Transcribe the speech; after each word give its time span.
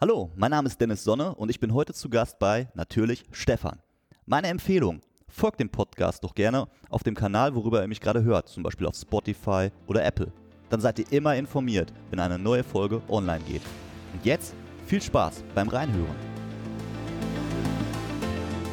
Hallo, 0.00 0.30
mein 0.36 0.52
Name 0.52 0.68
ist 0.68 0.80
Dennis 0.80 1.02
Sonne 1.02 1.34
und 1.34 1.50
ich 1.50 1.58
bin 1.58 1.74
heute 1.74 1.92
zu 1.92 2.08
Gast 2.08 2.38
bei 2.38 2.68
natürlich 2.74 3.24
Stefan. 3.32 3.80
Meine 4.26 4.46
Empfehlung, 4.46 5.00
folgt 5.26 5.58
dem 5.58 5.70
Podcast 5.70 6.22
doch 6.22 6.36
gerne 6.36 6.68
auf 6.88 7.02
dem 7.02 7.16
Kanal, 7.16 7.56
worüber 7.56 7.82
ihr 7.82 7.88
mich 7.88 8.00
gerade 8.00 8.22
hört, 8.22 8.48
zum 8.48 8.62
Beispiel 8.62 8.86
auf 8.86 8.94
Spotify 8.94 9.72
oder 9.88 10.04
Apple. 10.04 10.30
Dann 10.70 10.80
seid 10.80 11.00
ihr 11.00 11.10
immer 11.10 11.34
informiert, 11.34 11.92
wenn 12.10 12.20
eine 12.20 12.38
neue 12.38 12.62
Folge 12.62 13.02
online 13.08 13.42
geht. 13.42 13.62
Und 14.12 14.24
jetzt 14.24 14.54
viel 14.86 15.02
Spaß 15.02 15.42
beim 15.56 15.66
Reinhören. 15.66 16.14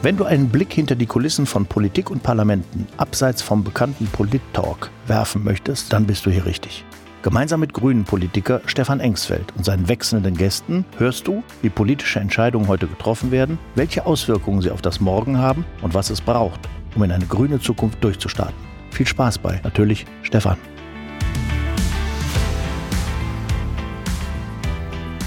Wenn 0.03 0.17
du 0.17 0.25
einen 0.25 0.49
Blick 0.49 0.73
hinter 0.73 0.93
die 0.93 1.07
Kulissen 1.07 1.47
von 1.47 1.65
Politik 1.65 2.11
und 2.11 2.21
Parlamenten 2.21 2.87
abseits 2.97 3.41
vom 3.41 3.63
bekannten 3.63 4.05
Polit-Talk 4.05 4.91
werfen 5.07 5.43
möchtest, 5.43 5.91
dann 5.91 6.05
bist 6.05 6.27
du 6.27 6.29
hier 6.29 6.45
richtig. 6.45 6.85
Gemeinsam 7.25 7.59
mit 7.59 7.73
Grünen-Politiker 7.73 8.61
Stefan 8.67 8.99
Engsfeld 8.99 9.51
und 9.57 9.65
seinen 9.65 9.87
wechselnden 9.87 10.37
Gästen 10.37 10.85
hörst 10.99 11.25
du, 11.25 11.43
wie 11.63 11.71
politische 11.71 12.19
Entscheidungen 12.19 12.67
heute 12.67 12.85
getroffen 12.87 13.31
werden, 13.31 13.57
welche 13.73 14.05
Auswirkungen 14.05 14.61
sie 14.61 14.69
auf 14.69 14.83
das 14.83 14.99
Morgen 14.99 15.39
haben 15.39 15.65
und 15.81 15.95
was 15.95 16.11
es 16.11 16.21
braucht, 16.21 16.59
um 16.95 17.01
in 17.01 17.11
eine 17.11 17.25
grüne 17.25 17.59
Zukunft 17.59 18.03
durchzustarten. 18.03 18.53
Viel 18.91 19.07
Spaß 19.07 19.39
bei, 19.39 19.59
natürlich 19.63 20.05
Stefan. 20.21 20.59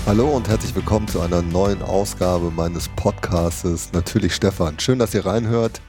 Hallo 0.07 0.29
und 0.29 0.49
herzlich 0.49 0.77
willkommen 0.77 1.09
zu 1.09 1.21
einer 1.21 1.43
neuen 1.43 1.83
Ausgabe 1.83 2.53
meines 2.53 2.89
Podcastes. 2.91 3.93
Natürlich 3.93 4.37
Stefan. 4.37 4.79
Schön, 4.79 5.01
dass 5.01 5.15
ihr 5.15 5.27
reinhört. 5.27 5.81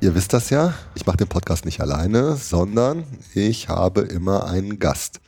Ihr 0.00 0.14
wisst 0.14 0.34
das 0.34 0.50
ja, 0.50 0.74
ich 0.94 1.04
mache 1.04 1.16
den 1.16 1.26
Podcast 1.26 1.64
nicht 1.64 1.80
alleine, 1.80 2.36
sondern 2.36 3.02
ich 3.34 3.68
habe 3.68 4.02
immer 4.02 4.46
einen 4.46 4.78
Gast. 4.78 5.20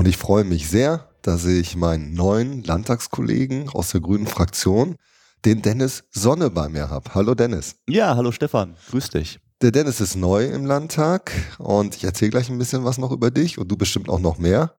Und 0.00 0.08
ich 0.08 0.16
freue 0.16 0.44
mich 0.44 0.66
sehr, 0.70 1.10
dass 1.20 1.44
ich 1.44 1.76
meinen 1.76 2.14
neuen 2.14 2.64
Landtagskollegen 2.64 3.68
aus 3.68 3.90
der 3.90 4.00
grünen 4.00 4.26
Fraktion, 4.26 4.96
den 5.44 5.60
Dennis 5.60 6.04
Sonne 6.10 6.48
bei 6.48 6.70
mir 6.70 6.88
habe. 6.88 7.12
Hallo 7.12 7.34
Dennis. 7.34 7.76
Ja, 7.86 8.16
hallo 8.16 8.32
Stefan, 8.32 8.76
grüß 8.88 9.10
dich. 9.10 9.40
Der 9.60 9.72
Dennis 9.72 10.00
ist 10.00 10.16
neu 10.16 10.46
im 10.46 10.64
Landtag 10.64 11.32
und 11.58 11.96
ich 11.96 12.04
erzähle 12.04 12.30
gleich 12.30 12.48
ein 12.48 12.56
bisschen 12.56 12.82
was 12.82 12.96
noch 12.96 13.12
über 13.12 13.30
dich 13.30 13.58
und 13.58 13.70
du 13.70 13.76
bestimmt 13.76 14.08
auch 14.08 14.20
noch 14.20 14.38
mehr. 14.38 14.74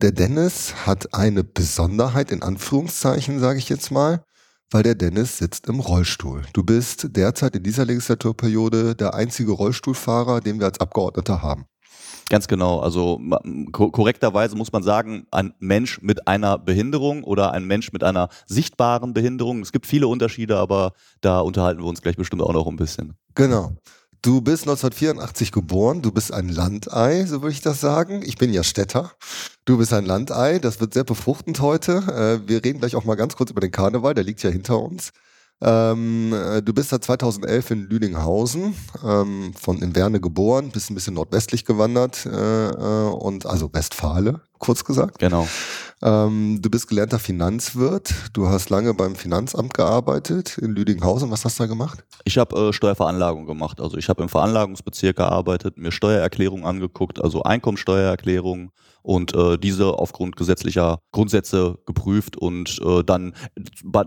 Der 0.00 0.10
Dennis 0.10 0.72
hat 0.86 1.12
eine 1.12 1.44
Besonderheit 1.44 2.32
in 2.32 2.40
Anführungszeichen, 2.42 3.40
sage 3.40 3.58
ich 3.58 3.68
jetzt 3.68 3.90
mal, 3.90 4.24
weil 4.70 4.84
der 4.84 4.94
Dennis 4.94 5.36
sitzt 5.36 5.66
im 5.66 5.80
Rollstuhl. 5.80 6.44
Du 6.54 6.62
bist 6.62 7.08
derzeit 7.14 7.56
in 7.56 7.62
dieser 7.62 7.84
Legislaturperiode 7.84 8.94
der 8.94 9.12
einzige 9.12 9.52
Rollstuhlfahrer, 9.52 10.40
den 10.40 10.60
wir 10.60 10.66
als 10.66 10.80
Abgeordneter 10.80 11.42
haben. 11.42 11.66
Ganz 12.28 12.48
genau. 12.48 12.80
Also 12.80 13.20
korrekterweise 13.72 14.56
muss 14.56 14.72
man 14.72 14.82
sagen, 14.82 15.26
ein 15.30 15.54
Mensch 15.58 16.00
mit 16.00 16.26
einer 16.28 16.58
Behinderung 16.58 17.24
oder 17.24 17.52
ein 17.52 17.66
Mensch 17.66 17.92
mit 17.92 18.04
einer 18.04 18.28
sichtbaren 18.46 19.12
Behinderung. 19.12 19.60
Es 19.60 19.72
gibt 19.72 19.86
viele 19.86 20.08
Unterschiede, 20.08 20.56
aber 20.56 20.92
da 21.20 21.40
unterhalten 21.40 21.82
wir 21.82 21.88
uns 21.88 22.02
gleich 22.02 22.16
bestimmt 22.16 22.42
auch 22.42 22.52
noch 22.52 22.66
ein 22.66 22.76
bisschen. 22.76 23.14
Genau. 23.34 23.72
Du 24.24 24.40
bist 24.40 24.68
1984 24.68 25.50
geboren, 25.50 26.00
du 26.00 26.12
bist 26.12 26.32
ein 26.32 26.48
Landei, 26.48 27.24
so 27.26 27.42
würde 27.42 27.54
ich 27.54 27.60
das 27.60 27.80
sagen. 27.80 28.22
Ich 28.24 28.36
bin 28.36 28.52
ja 28.52 28.62
Städter. 28.62 29.10
Du 29.64 29.78
bist 29.78 29.92
ein 29.92 30.06
Landei, 30.06 30.60
das 30.60 30.78
wird 30.78 30.94
sehr 30.94 31.02
befruchtend 31.02 31.58
heute. 31.58 32.40
Äh, 32.44 32.48
wir 32.48 32.64
reden 32.64 32.78
gleich 32.78 32.94
auch 32.94 33.04
mal 33.04 33.16
ganz 33.16 33.34
kurz 33.34 33.50
über 33.50 33.60
den 33.60 33.72
Karneval, 33.72 34.14
der 34.14 34.22
liegt 34.22 34.40
ja 34.44 34.50
hinter 34.50 34.78
uns. 34.80 35.10
Ähm, 35.64 36.32
äh, 36.32 36.60
du 36.60 36.72
bist 36.74 36.88
seit 36.88 37.04
2011 37.04 37.70
in 37.70 37.88
Lüdinghausen, 37.88 38.74
ähm, 39.04 39.52
von 39.54 39.80
in 39.80 39.94
Werne 39.94 40.20
geboren, 40.20 40.70
bist 40.70 40.90
ein 40.90 40.94
bisschen 40.94 41.14
nordwestlich 41.14 41.64
gewandert 41.64 42.26
äh, 42.26 42.70
äh, 42.70 43.10
und 43.10 43.46
also 43.46 43.72
Westfale, 43.72 44.40
kurz 44.58 44.84
gesagt. 44.84 45.20
Genau. 45.20 45.46
Ähm, 46.02 46.58
du 46.60 46.68
bist 46.68 46.88
gelernter 46.88 47.20
Finanzwirt. 47.20 48.12
Du 48.32 48.48
hast 48.48 48.70
lange 48.70 48.92
beim 48.92 49.14
Finanzamt 49.14 49.72
gearbeitet 49.74 50.58
in 50.58 50.72
Lüdinghausen. 50.72 51.30
Was 51.30 51.44
hast 51.44 51.60
du 51.60 51.62
da 51.62 51.68
gemacht? 51.68 52.04
Ich 52.24 52.38
habe 52.38 52.56
äh, 52.56 52.72
Steuerveranlagung 52.72 53.46
gemacht. 53.46 53.80
Also 53.80 53.96
ich 53.98 54.08
habe 54.08 54.20
im 54.22 54.28
Veranlagungsbezirk 54.28 55.16
gearbeitet, 55.16 55.78
mir 55.78 55.92
Steuererklärungen 55.92 56.66
angeguckt, 56.66 57.22
also 57.22 57.44
Einkommensteuererklärungen 57.44 58.72
und 59.02 59.34
äh, 59.34 59.58
diese 59.58 59.98
aufgrund 59.98 60.36
gesetzlicher 60.36 60.98
Grundsätze 61.12 61.78
geprüft 61.86 62.36
und 62.36 62.80
äh, 62.84 63.02
dann 63.04 63.34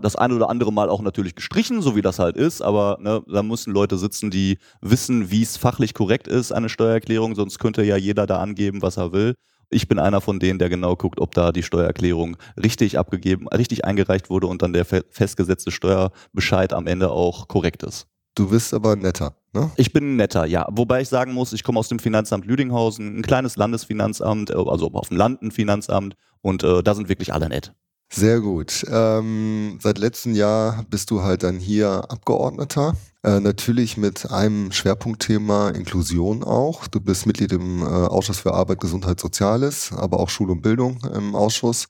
das 0.00 0.16
eine 0.16 0.34
oder 0.34 0.50
andere 0.50 0.72
Mal 0.72 0.88
auch 0.88 1.02
natürlich 1.02 1.34
gestrichen, 1.34 1.82
so 1.82 1.96
wie 1.96 2.02
das 2.02 2.18
halt 2.18 2.36
ist, 2.36 2.62
aber 2.62 2.98
ne, 3.00 3.22
da 3.30 3.42
müssen 3.42 3.72
Leute 3.72 3.98
sitzen, 3.98 4.30
die 4.30 4.58
wissen, 4.80 5.30
wie 5.30 5.42
es 5.42 5.56
fachlich 5.56 5.94
korrekt 5.94 6.28
ist, 6.28 6.52
eine 6.52 6.68
Steuererklärung, 6.68 7.34
sonst 7.34 7.58
könnte 7.58 7.82
ja 7.82 7.96
jeder 7.96 8.26
da 8.26 8.40
angeben, 8.40 8.82
was 8.82 8.96
er 8.96 9.12
will. 9.12 9.34
Ich 9.68 9.88
bin 9.88 9.98
einer 9.98 10.20
von 10.20 10.38
denen, 10.38 10.58
der 10.58 10.68
genau 10.68 10.94
guckt, 10.94 11.20
ob 11.20 11.34
da 11.34 11.50
die 11.50 11.64
Steuererklärung 11.64 12.36
richtig 12.62 12.98
abgegeben, 12.98 13.48
richtig 13.48 13.84
eingereicht 13.84 14.30
wurde 14.30 14.46
und 14.46 14.62
dann 14.62 14.72
der 14.72 14.84
festgesetzte 14.84 15.72
Steuerbescheid 15.72 16.72
am 16.72 16.86
Ende 16.86 17.10
auch 17.10 17.48
korrekt 17.48 17.82
ist. 17.82 18.06
Du 18.36 18.50
bist 18.50 18.74
aber 18.74 18.94
netter, 18.96 19.34
ne? 19.56 19.70
Ich 19.76 19.92
bin 19.92 20.16
netter, 20.16 20.46
ja. 20.46 20.66
Wobei 20.70 21.00
ich 21.00 21.08
sagen 21.08 21.32
muss, 21.32 21.52
ich 21.52 21.64
komme 21.64 21.78
aus 21.80 21.88
dem 21.88 21.98
Finanzamt 21.98 22.46
Lüdinghausen, 22.46 23.18
ein 23.18 23.22
kleines 23.22 23.56
Landesfinanzamt, 23.56 24.50
äh, 24.50 24.54
also 24.54 24.90
auf 24.92 25.08
dem 25.08 25.16
Land 25.16 25.42
ein 25.42 25.50
Finanzamt 25.50 26.14
und 26.42 26.62
äh, 26.62 26.82
da 26.82 26.94
sind 26.94 27.08
wirklich 27.08 27.32
alle 27.32 27.48
nett. 27.48 27.72
Sehr 28.12 28.40
gut. 28.40 28.86
Ähm, 28.88 29.78
seit 29.82 29.98
letztem 29.98 30.34
Jahr 30.34 30.84
bist 30.88 31.10
du 31.10 31.22
halt 31.22 31.42
dann 31.42 31.58
hier 31.58 32.04
Abgeordneter. 32.08 32.94
Äh, 33.24 33.40
natürlich 33.40 33.96
mit 33.96 34.30
einem 34.30 34.70
Schwerpunktthema 34.70 35.70
Inklusion 35.70 36.44
auch. 36.44 36.86
Du 36.86 37.00
bist 37.00 37.26
Mitglied 37.26 37.52
im 37.52 37.82
äh, 37.82 37.84
Ausschuss 37.84 38.38
für 38.38 38.54
Arbeit, 38.54 38.80
Gesundheit, 38.80 39.18
Soziales, 39.18 39.92
aber 39.92 40.20
auch 40.20 40.28
Schule 40.28 40.52
und 40.52 40.62
Bildung 40.62 41.00
im 41.12 41.34
Ausschuss. 41.34 41.88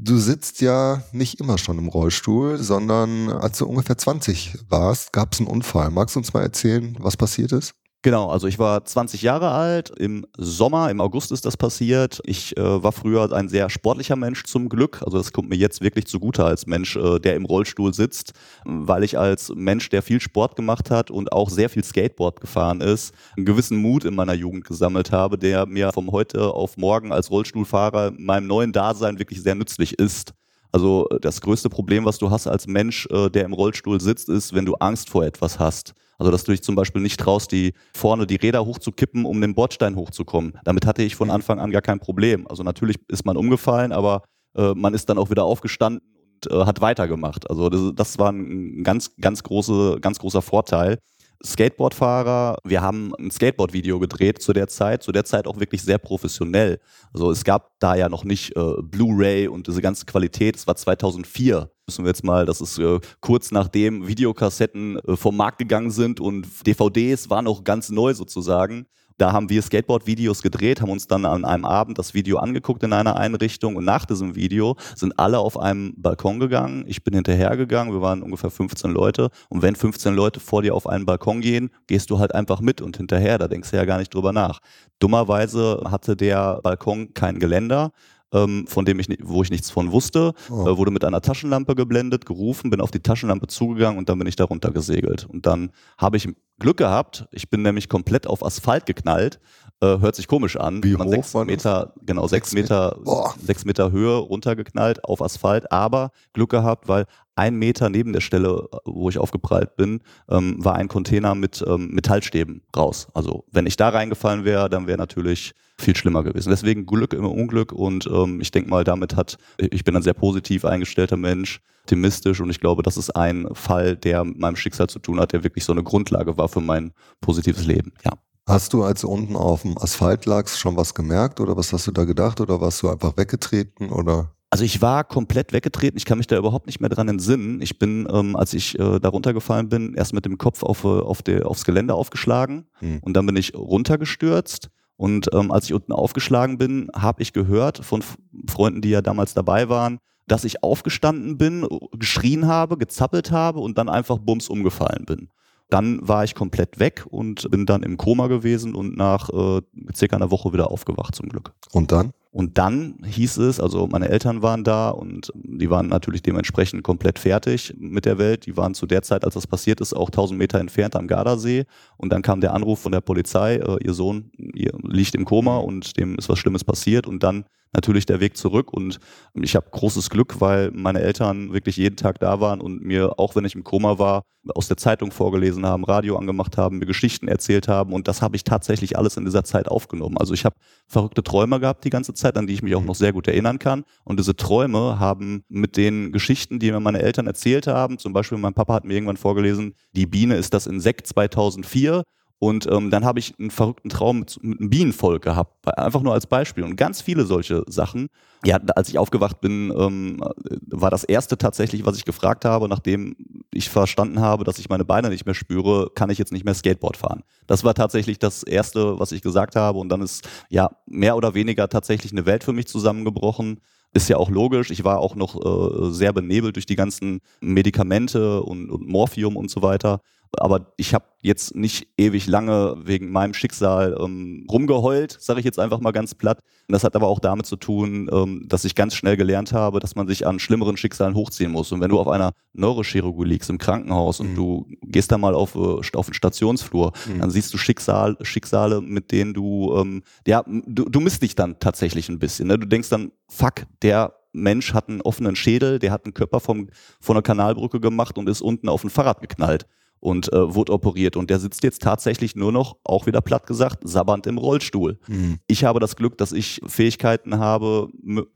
Du 0.00 0.16
sitzt 0.16 0.60
ja 0.60 1.02
nicht 1.10 1.40
immer 1.40 1.58
schon 1.58 1.76
im 1.76 1.88
Rollstuhl, 1.88 2.58
sondern 2.58 3.30
als 3.30 3.58
du 3.58 3.66
ungefähr 3.66 3.98
20 3.98 4.56
warst, 4.68 5.12
gab 5.12 5.32
es 5.32 5.40
einen 5.40 5.48
Unfall. 5.48 5.90
Magst 5.90 6.14
du 6.14 6.20
uns 6.20 6.32
mal 6.32 6.42
erzählen, 6.42 6.96
was 7.00 7.16
passiert 7.16 7.50
ist? 7.50 7.74
Genau, 8.02 8.28
also 8.28 8.46
ich 8.46 8.60
war 8.60 8.84
20 8.84 9.22
Jahre 9.22 9.50
alt, 9.50 9.90
im 9.90 10.24
Sommer, 10.36 10.88
im 10.88 11.00
August 11.00 11.32
ist 11.32 11.44
das 11.44 11.56
passiert. 11.56 12.20
Ich 12.26 12.56
äh, 12.56 12.82
war 12.82 12.92
früher 12.92 13.32
ein 13.32 13.48
sehr 13.48 13.68
sportlicher 13.70 14.14
Mensch 14.14 14.44
zum 14.44 14.68
Glück, 14.68 15.02
also 15.04 15.18
das 15.18 15.32
kommt 15.32 15.48
mir 15.48 15.56
jetzt 15.56 15.80
wirklich 15.80 16.06
zugute 16.06 16.44
als 16.44 16.68
Mensch, 16.68 16.94
äh, 16.94 17.18
der 17.18 17.34
im 17.34 17.44
Rollstuhl 17.44 17.92
sitzt, 17.92 18.34
weil 18.64 19.02
ich 19.02 19.18
als 19.18 19.52
Mensch, 19.52 19.88
der 19.88 20.02
viel 20.02 20.20
Sport 20.20 20.54
gemacht 20.54 20.92
hat 20.92 21.10
und 21.10 21.32
auch 21.32 21.50
sehr 21.50 21.68
viel 21.68 21.82
Skateboard 21.82 22.40
gefahren 22.40 22.82
ist, 22.82 23.12
einen 23.36 23.46
gewissen 23.46 23.78
Mut 23.78 24.04
in 24.04 24.14
meiner 24.14 24.34
Jugend 24.34 24.64
gesammelt 24.64 25.10
habe, 25.10 25.36
der 25.36 25.66
mir 25.66 25.90
vom 25.92 26.12
heute 26.12 26.54
auf 26.54 26.76
morgen 26.76 27.10
als 27.10 27.32
Rollstuhlfahrer 27.32 28.08
in 28.16 28.24
meinem 28.24 28.46
neuen 28.46 28.72
Dasein 28.72 29.18
wirklich 29.18 29.42
sehr 29.42 29.56
nützlich 29.56 29.98
ist. 29.98 30.34
Also 30.70 31.08
das 31.20 31.40
größte 31.40 31.68
Problem, 31.68 32.04
was 32.04 32.18
du 32.18 32.30
hast 32.30 32.46
als 32.46 32.68
Mensch, 32.68 33.08
äh, 33.10 33.28
der 33.28 33.44
im 33.44 33.54
Rollstuhl 33.54 34.00
sitzt, 34.00 34.28
ist, 34.28 34.54
wenn 34.54 34.66
du 34.66 34.74
Angst 34.74 35.10
vor 35.10 35.24
etwas 35.24 35.58
hast. 35.58 35.94
Also, 36.18 36.32
dass 36.32 36.44
du 36.44 36.52
dich 36.52 36.62
zum 36.62 36.74
Beispiel 36.74 37.00
nicht 37.00 37.20
traust, 37.20 37.52
die 37.52 37.72
vorne 37.94 38.26
die 38.26 38.36
Räder 38.36 38.66
hochzukippen, 38.66 39.24
um 39.24 39.40
den 39.40 39.54
Bordstein 39.54 39.96
hochzukommen. 39.96 40.58
Damit 40.64 40.84
hatte 40.84 41.02
ich 41.02 41.14
von 41.14 41.30
Anfang 41.30 41.60
an 41.60 41.70
gar 41.70 41.82
kein 41.82 42.00
Problem. 42.00 42.46
Also 42.48 42.64
natürlich 42.64 42.96
ist 43.08 43.24
man 43.24 43.36
umgefallen, 43.36 43.92
aber 43.92 44.22
äh, 44.56 44.74
man 44.74 44.94
ist 44.94 45.08
dann 45.08 45.18
auch 45.18 45.30
wieder 45.30 45.44
aufgestanden 45.44 46.02
und 46.44 46.52
äh, 46.52 46.64
hat 46.64 46.80
weitergemacht. 46.80 47.48
Also 47.48 47.68
das, 47.68 47.92
das 47.94 48.18
war 48.18 48.32
ein 48.32 48.82
ganz, 48.82 49.14
ganz, 49.20 49.42
große, 49.42 49.98
ganz 50.00 50.18
großer 50.18 50.42
Vorteil. 50.42 50.98
Skateboardfahrer. 51.44 52.58
Wir 52.64 52.82
haben 52.82 53.14
ein 53.16 53.30
Skateboard-Video 53.30 54.00
gedreht 54.00 54.42
zu 54.42 54.52
der 54.52 54.66
Zeit, 54.66 55.04
zu 55.04 55.12
der 55.12 55.24
Zeit 55.24 55.46
auch 55.46 55.60
wirklich 55.60 55.82
sehr 55.82 55.98
professionell. 55.98 56.80
Also 57.12 57.30
es 57.30 57.44
gab 57.44 57.70
da 57.78 57.94
ja 57.94 58.08
noch 58.08 58.24
nicht 58.24 58.56
äh, 58.56 58.74
Blu-ray 58.82 59.46
und 59.46 59.68
diese 59.68 59.80
ganze 59.80 60.04
Qualität. 60.04 60.56
Es 60.56 60.66
war 60.66 60.74
2004. 60.74 61.70
Müssen 61.88 62.04
wir 62.04 62.10
jetzt 62.10 62.22
mal, 62.22 62.44
das 62.44 62.60
ist 62.60 62.78
äh, 62.78 63.00
kurz 63.22 63.50
nachdem 63.50 64.06
Videokassetten 64.06 64.98
äh, 64.98 65.16
vom 65.16 65.38
Markt 65.38 65.56
gegangen 65.56 65.90
sind 65.90 66.20
und 66.20 66.46
DVDs 66.66 67.30
waren 67.30 67.46
noch 67.46 67.64
ganz 67.64 67.88
neu 67.88 68.12
sozusagen. 68.12 68.84
Da 69.16 69.32
haben 69.32 69.48
wir 69.48 69.62
Skateboard-Videos 69.62 70.42
gedreht, 70.42 70.82
haben 70.82 70.90
uns 70.90 71.06
dann 71.06 71.24
an 71.24 71.46
einem 71.46 71.64
Abend 71.64 71.98
das 71.98 72.12
Video 72.12 72.36
angeguckt 72.36 72.82
in 72.82 72.92
einer 72.92 73.16
Einrichtung 73.16 73.76
und 73.76 73.86
nach 73.86 74.04
diesem 74.04 74.34
Video 74.34 74.76
sind 74.96 75.18
alle 75.18 75.38
auf 75.38 75.58
einem 75.58 75.94
Balkon 75.96 76.38
gegangen. 76.38 76.84
Ich 76.86 77.02
bin 77.02 77.14
hinterhergegangen, 77.14 77.94
wir 77.94 78.02
waren 78.02 78.22
ungefähr 78.22 78.50
15 78.50 78.90
Leute 78.90 79.30
und 79.48 79.62
wenn 79.62 79.74
15 79.74 80.14
Leute 80.14 80.40
vor 80.40 80.60
dir 80.60 80.74
auf 80.74 80.86
einen 80.86 81.06
Balkon 81.06 81.40
gehen, 81.40 81.70
gehst 81.86 82.10
du 82.10 82.18
halt 82.18 82.34
einfach 82.34 82.60
mit 82.60 82.82
und 82.82 82.98
hinterher, 82.98 83.38
da 83.38 83.48
denkst 83.48 83.70
du 83.70 83.78
ja 83.78 83.86
gar 83.86 83.96
nicht 83.96 84.12
drüber 84.12 84.34
nach. 84.34 84.60
Dummerweise 84.98 85.84
hatte 85.90 86.16
der 86.16 86.60
Balkon 86.62 87.14
kein 87.14 87.38
Geländer 87.38 87.92
ähm, 88.32 88.66
von 88.66 88.84
dem 88.84 88.98
ich, 89.00 89.08
wo 89.22 89.42
ich 89.42 89.50
nichts 89.50 89.70
von 89.70 89.92
wusste, 89.92 90.34
oh. 90.50 90.68
äh, 90.68 90.76
wurde 90.76 90.90
mit 90.90 91.04
einer 91.04 91.20
Taschenlampe 91.20 91.74
geblendet, 91.74 92.26
gerufen, 92.26 92.70
bin 92.70 92.80
auf 92.80 92.90
die 92.90 93.00
Taschenlampe 93.00 93.46
zugegangen 93.46 93.98
und 93.98 94.08
dann 94.08 94.18
bin 94.18 94.28
ich 94.28 94.36
darunter 94.36 94.70
gesegelt. 94.70 95.26
Und 95.26 95.46
dann 95.46 95.70
habe 95.96 96.16
ich 96.16 96.28
Glück 96.58 96.76
gehabt, 96.76 97.26
ich 97.30 97.50
bin 97.50 97.62
nämlich 97.62 97.88
komplett 97.88 98.26
auf 98.26 98.44
Asphalt 98.44 98.86
geknallt. 98.86 99.38
Äh, 99.80 100.00
hört 100.00 100.16
sich 100.16 100.26
komisch 100.26 100.56
an. 100.56 100.82
Wie 100.82 100.96
hoch 100.96 101.08
sechs 101.08 101.34
Meter, 101.34 101.94
genau, 102.04 102.26
sechs, 102.26 102.52
Meter, 102.52 102.98
Boah. 103.04 103.32
sechs 103.40 103.64
Meter 103.64 103.92
Höhe 103.92 104.16
runtergeknallt 104.16 105.04
auf 105.04 105.22
Asphalt, 105.22 105.70
aber 105.70 106.10
Glück 106.32 106.50
gehabt, 106.50 106.88
weil 106.88 107.06
ein 107.36 107.54
Meter 107.54 107.88
neben 107.88 108.12
der 108.12 108.20
Stelle, 108.20 108.68
wo 108.84 109.08
ich 109.08 109.18
aufgeprallt 109.18 109.76
bin, 109.76 110.00
ähm, 110.28 110.56
war 110.58 110.74
ein 110.74 110.88
Container 110.88 111.36
mit 111.36 111.64
ähm, 111.64 111.90
Metallstäben 111.92 112.62
raus. 112.76 113.06
Also 113.14 113.44
wenn 113.52 113.66
ich 113.66 113.76
da 113.76 113.90
reingefallen 113.90 114.44
wäre, 114.44 114.68
dann 114.68 114.88
wäre 114.88 114.98
natürlich 114.98 115.54
viel 115.78 115.96
schlimmer 115.96 116.24
gewesen. 116.24 116.50
Deswegen 116.50 116.86
Glück 116.86 117.12
immer 117.12 117.30
Unglück 117.30 117.72
und 117.72 118.06
ähm, 118.12 118.40
ich 118.40 118.50
denke 118.50 118.68
mal, 118.68 118.84
damit 118.84 119.16
hat, 119.16 119.38
ich 119.58 119.84
bin 119.84 119.96
ein 119.96 120.02
sehr 120.02 120.14
positiv 120.14 120.64
eingestellter 120.64 121.16
Mensch, 121.16 121.60
optimistisch 121.82 122.40
und 122.40 122.50
ich 122.50 122.60
glaube, 122.60 122.82
das 122.82 122.96
ist 122.96 123.10
ein 123.10 123.48
Fall, 123.52 123.96
der 123.96 124.24
mit 124.24 124.38
meinem 124.38 124.56
Schicksal 124.56 124.88
zu 124.88 124.98
tun 124.98 125.20
hat, 125.20 125.32
der 125.32 125.44
wirklich 125.44 125.64
so 125.64 125.72
eine 125.72 125.82
Grundlage 125.82 126.36
war 126.36 126.48
für 126.48 126.60
mein 126.60 126.92
positives 127.20 127.64
Leben, 127.64 127.92
ja. 128.04 128.12
Hast 128.46 128.72
du, 128.72 128.82
als 128.82 129.02
du 129.02 129.08
unten 129.08 129.36
auf 129.36 129.60
dem 129.60 129.76
Asphalt 129.76 130.24
lagst, 130.24 130.58
schon 130.58 130.74
was 130.74 130.94
gemerkt 130.94 131.38
oder 131.38 131.54
was 131.58 131.70
hast 131.74 131.86
du 131.86 131.92
da 131.92 132.04
gedacht 132.04 132.40
oder 132.40 132.62
warst 132.62 132.82
du 132.82 132.88
einfach 132.88 133.14
weggetreten 133.18 133.90
oder? 133.90 134.32
Also 134.48 134.64
ich 134.64 134.80
war 134.80 135.04
komplett 135.04 135.52
weggetreten, 135.52 135.98
ich 135.98 136.06
kann 136.06 136.16
mich 136.16 136.28
da 136.28 136.38
überhaupt 136.38 136.66
nicht 136.66 136.80
mehr 136.80 136.88
dran 136.88 137.08
entsinnen. 137.08 137.60
Ich 137.60 137.78
bin, 137.78 138.08
ähm, 138.10 138.36
als 138.36 138.54
ich 138.54 138.78
äh, 138.78 138.98
da 139.00 139.10
runtergefallen 139.10 139.68
bin, 139.68 139.92
erst 139.94 140.14
mit 140.14 140.24
dem 140.24 140.38
Kopf 140.38 140.62
auf, 140.62 140.84
äh, 140.84 140.88
auf 140.88 141.20
der, 141.20 141.46
aufs 141.46 141.66
Gelände 141.66 141.92
aufgeschlagen 141.92 142.66
hm. 142.78 143.00
und 143.02 143.14
dann 143.14 143.26
bin 143.26 143.36
ich 143.36 143.54
runtergestürzt. 143.54 144.70
Und 144.98 145.30
ähm, 145.32 145.52
als 145.52 145.66
ich 145.66 145.74
unten 145.74 145.92
aufgeschlagen 145.92 146.58
bin, 146.58 146.90
habe 146.94 147.22
ich 147.22 147.32
gehört 147.32 147.84
von 147.84 148.02
Freunden, 148.48 148.80
die 148.80 148.90
ja 148.90 149.00
damals 149.00 149.32
dabei 149.32 149.68
waren, 149.68 150.00
dass 150.26 150.44
ich 150.44 150.64
aufgestanden 150.64 151.38
bin, 151.38 151.66
geschrien 151.92 152.48
habe, 152.48 152.76
gezappelt 152.76 153.30
habe 153.30 153.60
und 153.60 153.78
dann 153.78 153.88
einfach 153.88 154.18
bums 154.18 154.48
umgefallen 154.48 155.04
bin. 155.06 155.30
Dann 155.70 156.06
war 156.06 156.24
ich 156.24 156.34
komplett 156.34 156.80
weg 156.80 157.06
und 157.08 157.48
bin 157.48 157.64
dann 157.64 157.84
im 157.84 157.96
Koma 157.96 158.26
gewesen 158.26 158.74
und 158.74 158.96
nach 158.96 159.30
äh, 159.30 159.62
circa 159.94 160.16
einer 160.16 160.32
Woche 160.32 160.52
wieder 160.52 160.70
aufgewacht 160.70 161.14
zum 161.14 161.28
Glück. 161.28 161.52
Und 161.72 161.92
dann? 161.92 162.12
Und 162.30 162.58
dann 162.58 162.98
hieß 163.04 163.38
es, 163.38 163.58
also 163.58 163.86
meine 163.86 164.10
Eltern 164.10 164.42
waren 164.42 164.62
da 164.62 164.90
und 164.90 165.32
die 165.34 165.70
waren 165.70 165.88
natürlich 165.88 166.22
dementsprechend 166.22 166.82
komplett 166.82 167.18
fertig 167.18 167.74
mit 167.78 168.04
der 168.04 168.18
Welt. 168.18 168.44
Die 168.46 168.56
waren 168.56 168.74
zu 168.74 168.86
der 168.86 169.02
Zeit, 169.02 169.24
als 169.24 169.34
das 169.34 169.46
passiert 169.46 169.80
ist, 169.80 169.94
auch 169.94 170.08
1000 170.08 170.38
Meter 170.38 170.60
entfernt 170.60 170.94
am 170.94 171.06
Gardasee. 171.06 171.64
Und 171.96 172.12
dann 172.12 172.22
kam 172.22 172.40
der 172.40 172.52
Anruf 172.52 172.80
von 172.80 172.92
der 172.92 173.00
Polizei, 173.00 173.56
äh, 173.56 173.78
ihr 173.82 173.94
Sohn 173.94 174.30
ihr 174.36 174.72
liegt 174.82 175.14
im 175.14 175.24
Koma 175.24 175.56
und 175.56 175.96
dem 175.98 176.16
ist 176.16 176.28
was 176.28 176.38
Schlimmes 176.38 176.64
passiert. 176.64 177.06
Und 177.06 177.22
dann 177.22 177.44
natürlich 177.72 178.06
der 178.06 178.20
Weg 178.20 178.36
zurück. 178.36 178.72
Und 178.72 178.98
ich 179.34 179.56
habe 179.56 179.68
großes 179.70 180.10
Glück, 180.10 180.40
weil 180.40 180.70
meine 180.72 181.00
Eltern 181.00 181.52
wirklich 181.52 181.76
jeden 181.76 181.96
Tag 181.96 182.18
da 182.20 182.40
waren 182.40 182.60
und 182.60 182.82
mir, 182.82 183.18
auch 183.18 183.36
wenn 183.36 183.44
ich 183.44 183.54
im 183.54 183.64
Koma 183.64 183.98
war, 183.98 184.22
aus 184.54 184.68
der 184.68 184.76
Zeitung 184.76 185.12
vorgelesen 185.12 185.66
haben, 185.66 185.84
Radio 185.84 186.16
angemacht 186.16 186.56
haben, 186.56 186.78
mir 186.78 186.86
Geschichten 186.86 187.28
erzählt 187.28 187.68
haben. 187.68 187.92
Und 187.92 188.08
das 188.08 188.22
habe 188.22 188.36
ich 188.36 188.44
tatsächlich 188.44 188.96
alles 188.96 189.16
in 189.16 189.24
dieser 189.24 189.44
Zeit 189.44 189.68
aufgenommen. 189.68 190.16
Also 190.16 190.34
ich 190.34 190.44
habe 190.44 190.56
verrückte 190.86 191.22
Träume 191.22 191.60
gehabt 191.60 191.84
die 191.84 191.90
ganze 191.90 192.14
Zeit, 192.14 192.36
an 192.36 192.46
die 192.46 192.54
ich 192.54 192.62
mich 192.62 192.74
auch 192.74 192.84
noch 192.84 192.94
sehr 192.94 193.12
gut 193.12 193.28
erinnern 193.28 193.58
kann. 193.58 193.84
Und 194.04 194.18
diese 194.18 194.36
Träume 194.36 194.98
haben 194.98 195.44
mit 195.48 195.76
den 195.76 196.12
Geschichten, 196.12 196.58
die 196.58 196.70
mir 196.72 196.80
meine 196.80 197.02
Eltern 197.02 197.26
erzählt 197.26 197.66
haben, 197.66 197.98
zum 197.98 198.12
Beispiel 198.12 198.38
mein 198.38 198.54
Papa 198.54 198.74
hat 198.74 198.84
mir 198.84 198.94
irgendwann 198.94 199.16
vorgelesen, 199.16 199.74
die 199.92 200.06
Biene 200.06 200.36
ist 200.36 200.54
das 200.54 200.66
Insekt 200.66 201.06
2004 201.06 202.02
und 202.40 202.70
ähm, 202.70 202.90
dann 202.90 203.04
habe 203.04 203.18
ich 203.18 203.34
einen 203.38 203.50
verrückten 203.50 203.88
Traum 203.88 204.20
mit, 204.20 204.42
mit 204.42 204.60
einem 204.60 204.70
Bienenvolk 204.70 205.22
gehabt, 205.22 205.66
einfach 205.76 206.02
nur 206.02 206.12
als 206.12 206.26
Beispiel. 206.26 206.62
Und 206.62 206.76
ganz 206.76 207.00
viele 207.00 207.24
solche 207.24 207.64
Sachen. 207.66 208.08
Ja, 208.44 208.60
als 208.76 208.88
ich 208.88 208.98
aufgewacht 208.98 209.40
bin, 209.40 209.72
ähm, 209.76 210.22
war 210.68 210.90
das 210.90 211.02
erste 211.02 211.36
tatsächlich, 211.36 211.84
was 211.84 211.96
ich 211.96 212.04
gefragt 212.04 212.44
habe, 212.44 212.68
nachdem 212.68 213.16
ich 213.52 213.68
verstanden 213.68 214.20
habe, 214.20 214.44
dass 214.44 214.60
ich 214.60 214.68
meine 214.68 214.84
Beine 214.84 215.08
nicht 215.08 215.26
mehr 215.26 215.34
spüre, 215.34 215.90
kann 215.96 216.10
ich 216.10 216.18
jetzt 216.18 216.32
nicht 216.32 216.44
mehr 216.44 216.54
Skateboard 216.54 216.96
fahren. 216.96 217.24
Das 217.48 217.64
war 217.64 217.74
tatsächlich 217.74 218.20
das 218.20 218.44
erste, 218.44 219.00
was 219.00 219.10
ich 219.10 219.22
gesagt 219.22 219.56
habe. 219.56 219.80
Und 219.80 219.88
dann 219.88 220.00
ist 220.00 220.28
ja 220.48 220.70
mehr 220.86 221.16
oder 221.16 221.34
weniger 221.34 221.68
tatsächlich 221.68 222.12
eine 222.12 222.24
Welt 222.26 222.44
für 222.44 222.52
mich 222.52 222.68
zusammengebrochen. 222.68 223.60
Ist 223.94 224.08
ja 224.08 224.18
auch 224.18 224.30
logisch. 224.30 224.70
Ich 224.70 224.84
war 224.84 225.00
auch 225.00 225.16
noch 225.16 225.34
äh, 225.34 225.90
sehr 225.90 226.12
benebelt 226.12 226.54
durch 226.54 226.66
die 226.66 226.76
ganzen 226.76 227.20
Medikamente 227.40 228.42
und, 228.42 228.70
und 228.70 228.86
Morphium 228.86 229.36
und 229.36 229.50
so 229.50 229.62
weiter. 229.62 230.02
Aber 230.36 230.72
ich 230.76 230.94
habe 230.94 231.04
jetzt 231.20 231.54
nicht 231.54 231.88
ewig 231.96 232.26
lange 232.26 232.76
wegen 232.84 233.10
meinem 233.10 233.34
Schicksal 233.34 233.96
ähm, 234.00 234.46
rumgeheult, 234.50 235.16
sage 235.20 235.40
ich 235.40 235.44
jetzt 235.44 235.58
einfach 235.58 235.80
mal 235.80 235.92
ganz 235.92 236.14
platt. 236.14 236.40
Und 236.68 236.72
das 236.72 236.84
hat 236.84 236.94
aber 236.94 237.08
auch 237.08 237.18
damit 237.18 237.46
zu 237.46 237.56
tun, 237.56 238.08
ähm, 238.12 238.44
dass 238.46 238.64
ich 238.64 238.74
ganz 238.74 238.94
schnell 238.94 239.16
gelernt 239.16 239.52
habe, 239.52 239.80
dass 239.80 239.96
man 239.96 240.06
sich 240.06 240.26
an 240.26 240.38
schlimmeren 240.38 240.76
Schicksalen 240.76 241.14
hochziehen 241.14 241.50
muss. 241.50 241.72
Und 241.72 241.80
wenn 241.80 241.90
du 241.90 241.98
auf 241.98 242.08
einer 242.08 242.32
Neurochirurgie 242.52 243.24
liegst 243.24 243.50
im 243.50 243.58
Krankenhaus 243.58 244.20
und 244.20 244.32
mhm. 244.32 244.34
du 244.36 244.66
gehst 244.82 245.10
da 245.10 245.18
mal 245.18 245.34
auf, 245.34 245.54
äh, 245.54 245.96
auf 245.96 246.06
den 246.06 246.14
Stationsflur, 246.14 246.92
mhm. 247.06 247.20
dann 247.20 247.30
siehst 247.30 247.52
du 247.52 247.58
Schicksal, 247.58 248.16
Schicksale, 248.22 248.80
mit 248.80 249.10
denen 249.10 249.34
du, 249.34 249.74
ähm, 249.76 250.02
ja, 250.26 250.44
du, 250.46 250.88
du 250.88 251.00
misst 251.00 251.22
dich 251.22 251.34
dann 251.34 251.58
tatsächlich 251.58 252.08
ein 252.08 252.18
bisschen. 252.18 252.48
Ne? 252.48 252.58
Du 252.58 252.66
denkst 252.66 252.90
dann, 252.90 253.12
fuck, 253.28 253.66
der 253.82 254.14
Mensch 254.32 254.74
hat 254.74 254.88
einen 254.88 255.00
offenen 255.00 255.36
Schädel, 255.36 255.78
der 255.78 255.90
hat 255.90 256.04
einen 256.04 256.14
Körper 256.14 256.38
vom, 256.38 256.68
von 257.00 257.16
einer 257.16 257.22
Kanalbrücke 257.22 257.80
gemacht 257.80 258.18
und 258.18 258.28
ist 258.28 258.40
unten 258.40 258.68
auf 258.68 258.84
ein 258.84 258.90
Fahrrad 258.90 259.20
geknallt 259.20 259.66
und 260.00 260.32
äh, 260.32 260.54
wurde 260.54 260.72
operiert. 260.72 261.16
Und 261.16 261.30
der 261.30 261.38
sitzt 261.38 261.62
jetzt 261.62 261.82
tatsächlich 261.82 262.36
nur 262.36 262.52
noch, 262.52 262.76
auch 262.84 263.06
wieder 263.06 263.20
platt 263.20 263.46
gesagt, 263.46 263.80
sabbernd 263.86 264.26
im 264.26 264.38
Rollstuhl. 264.38 264.98
Mhm. 265.06 265.38
Ich 265.46 265.64
habe 265.64 265.80
das 265.80 265.96
Glück, 265.96 266.18
dass 266.18 266.32
ich 266.32 266.60
Fähigkeiten 266.66 267.38
habe, 267.38 267.88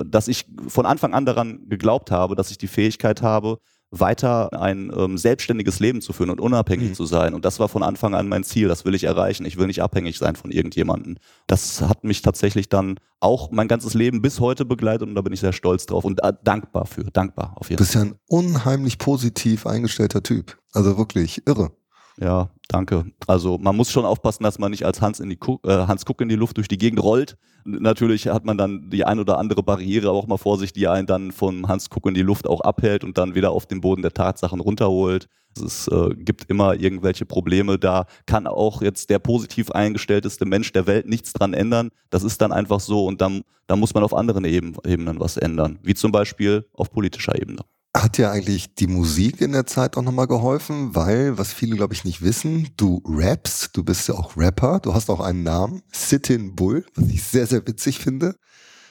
dass 0.05 0.29
ich 0.29 0.47
von 0.69 0.87
Anfang 0.87 1.15
an 1.15 1.27
daran 1.27 1.69
geglaubt 1.69 2.11
habe, 2.11 2.35
dass 2.35 2.51
ich 2.51 2.59
die 2.59 2.69
Fähigkeit 2.69 3.23
habe, 3.23 3.59
weiter 3.93 4.53
ein 4.61 4.91
ähm, 4.97 5.19
selbstständiges 5.19 5.79
Leben 5.79 6.01
zu 6.01 6.13
führen 6.13 6.31
und 6.31 6.41
unabhängig 6.41 6.91
mhm. 6.91 6.95
zu 6.95 7.05
sein. 7.05 7.35
Und 7.35 7.45
das 7.45 7.61
war 7.61 7.69
von 7.69 7.83
Anfang 7.83 8.15
an 8.15 8.27
mein 8.27 8.43
Ziel. 8.43 8.67
Das 8.67 8.85
will 8.85 8.95
ich 8.95 9.05
erreichen. 9.05 9.45
Ich 9.45 9.59
will 9.59 9.67
nicht 9.67 9.83
abhängig 9.83 10.19
sein 10.19 10.35
von 10.35 10.51
irgendjemandem. 10.51 11.19
Das 11.47 11.83
hat 11.83 12.03
mich 12.03 12.23
tatsächlich 12.23 12.71
dann 12.71 12.99
auch 13.21 13.51
mein 13.51 13.69
ganzes 13.69 13.95
Leben 13.95 14.23
bis 14.23 14.41
heute 14.41 14.65
begleitet 14.65 15.07
und 15.07 15.15
da 15.15 15.21
bin 15.21 15.33
ich 15.33 15.41
sehr 15.41 15.53
stolz 15.53 15.87
drauf 15.87 16.05
und 16.05 16.25
äh, 16.25 16.33
dankbar 16.43 16.87
für. 16.87 17.05
Dankbar 17.05 17.53
auf 17.57 17.69
jeden 17.71 17.85
Fall. 17.85 17.93
Du 17.93 17.93
bist 17.93 17.95
ja 17.95 18.01
ein 18.01 18.19
unheimlich 18.29 18.99
positiv 18.99 19.67
eingestellter 19.67 20.23
Typ. 20.23 20.59
Also 20.73 20.97
wirklich 20.97 21.47
irre. 21.47 21.71
Ja, 22.21 22.51
danke. 22.69 23.07
Also 23.27 23.59
man 23.59 23.77
muss 23.77 23.91
schon 23.91 24.05
aufpassen, 24.05 24.45
dass 24.45 24.59
man 24.59 24.71
nicht 24.71 24.85
als 24.85 25.01
Hans, 25.01 25.21
in 25.21 25.31
die 25.31 25.37
Kuck, 25.37 25.67
äh, 25.67 25.87
Hans 25.87 26.05
Kuck 26.05 26.21
in 26.21 26.29
die 26.29 26.37
Luft 26.37 26.57
durch 26.57 26.69
die 26.69 26.79
Gegend 26.79 27.03
rollt. 27.03 27.37
Natürlich 27.65 28.27
hat 28.29 28.45
man 28.45 28.59
dann 28.59 28.91
die 28.91 29.05
ein 29.05 29.21
oder 29.21 29.39
andere 29.39 29.63
Barriere 29.63 30.11
auch 30.11 30.27
mal 30.27 30.37
vor 30.37 30.59
sich, 30.59 30.73
die 30.73 30.89
einen 30.89 31.07
dann 31.07 31.33
vom 31.33 31.69
Hans 31.69 31.91
Kuck 31.91 32.07
in 32.07 32.15
die 32.15 32.23
Luft 32.23 32.47
auch 32.47 32.61
abhält 32.61 33.05
und 33.05 33.19
dann 33.19 33.35
wieder 33.35 33.53
auf 33.53 33.67
den 33.67 33.81
Boden 33.81 34.03
der 34.03 34.13
Tatsachen 34.13 34.61
runterholt. 34.61 35.29
Es 35.57 35.87
äh, 35.89 36.11
gibt 36.17 36.51
immer 36.51 36.75
irgendwelche 36.75 37.27
Probleme. 37.27 37.79
Da 37.79 38.07
kann 38.27 38.47
auch 38.47 38.83
jetzt 38.83 39.11
der 39.11 39.19
positiv 39.19 39.71
eingestellteste 39.71 40.45
Mensch 40.45 40.73
der 40.73 40.87
Welt 40.87 41.07
nichts 41.07 41.33
dran 41.33 41.55
ändern. 41.55 41.91
Das 42.11 42.25
ist 42.25 42.41
dann 42.41 42.53
einfach 42.53 42.81
so 42.81 43.07
und 43.07 43.21
dann, 43.21 43.43
dann 43.67 43.79
muss 43.79 43.95
man 43.95 44.03
auf 44.03 44.15
anderen 44.15 44.45
Ebenen 44.45 45.21
was 45.21 45.37
ändern, 45.37 45.79
wie 45.83 45.95
zum 45.95 46.11
Beispiel 46.11 46.67
auf 46.75 46.91
politischer 46.91 47.41
Ebene. 47.41 47.63
Hat 47.95 48.17
dir 48.17 48.31
eigentlich 48.31 48.75
die 48.75 48.87
Musik 48.87 49.43
in 49.43 49.53
der 49.53 49.67
Zeit 49.67 49.99
auch 49.99 50.03
nochmal 50.03 50.27
geholfen? 50.27 50.95
Weil, 50.95 51.37
was 51.37 51.53
viele, 51.53 51.77
glaube 51.77 51.93
ich, 51.93 52.05
nicht 52.05 52.23
wissen, 52.23 52.71
du 52.79 53.03
rappst, 53.05 53.77
du 53.77 53.85
bist 53.85 54.09
ja 54.09 54.15
auch 54.15 54.35
Rapper, 54.35 54.81
du 54.81 54.95
hast 54.95 55.11
auch 55.11 55.21
einen 55.21 55.43
Namen, 55.43 55.83
Sit-in 55.93 56.57
Bull, 56.57 56.87
was 56.95 57.11
ich 57.11 57.23
sehr, 57.23 57.47
sehr 57.47 57.67
witzig 57.67 57.99
finde. 57.99 58.35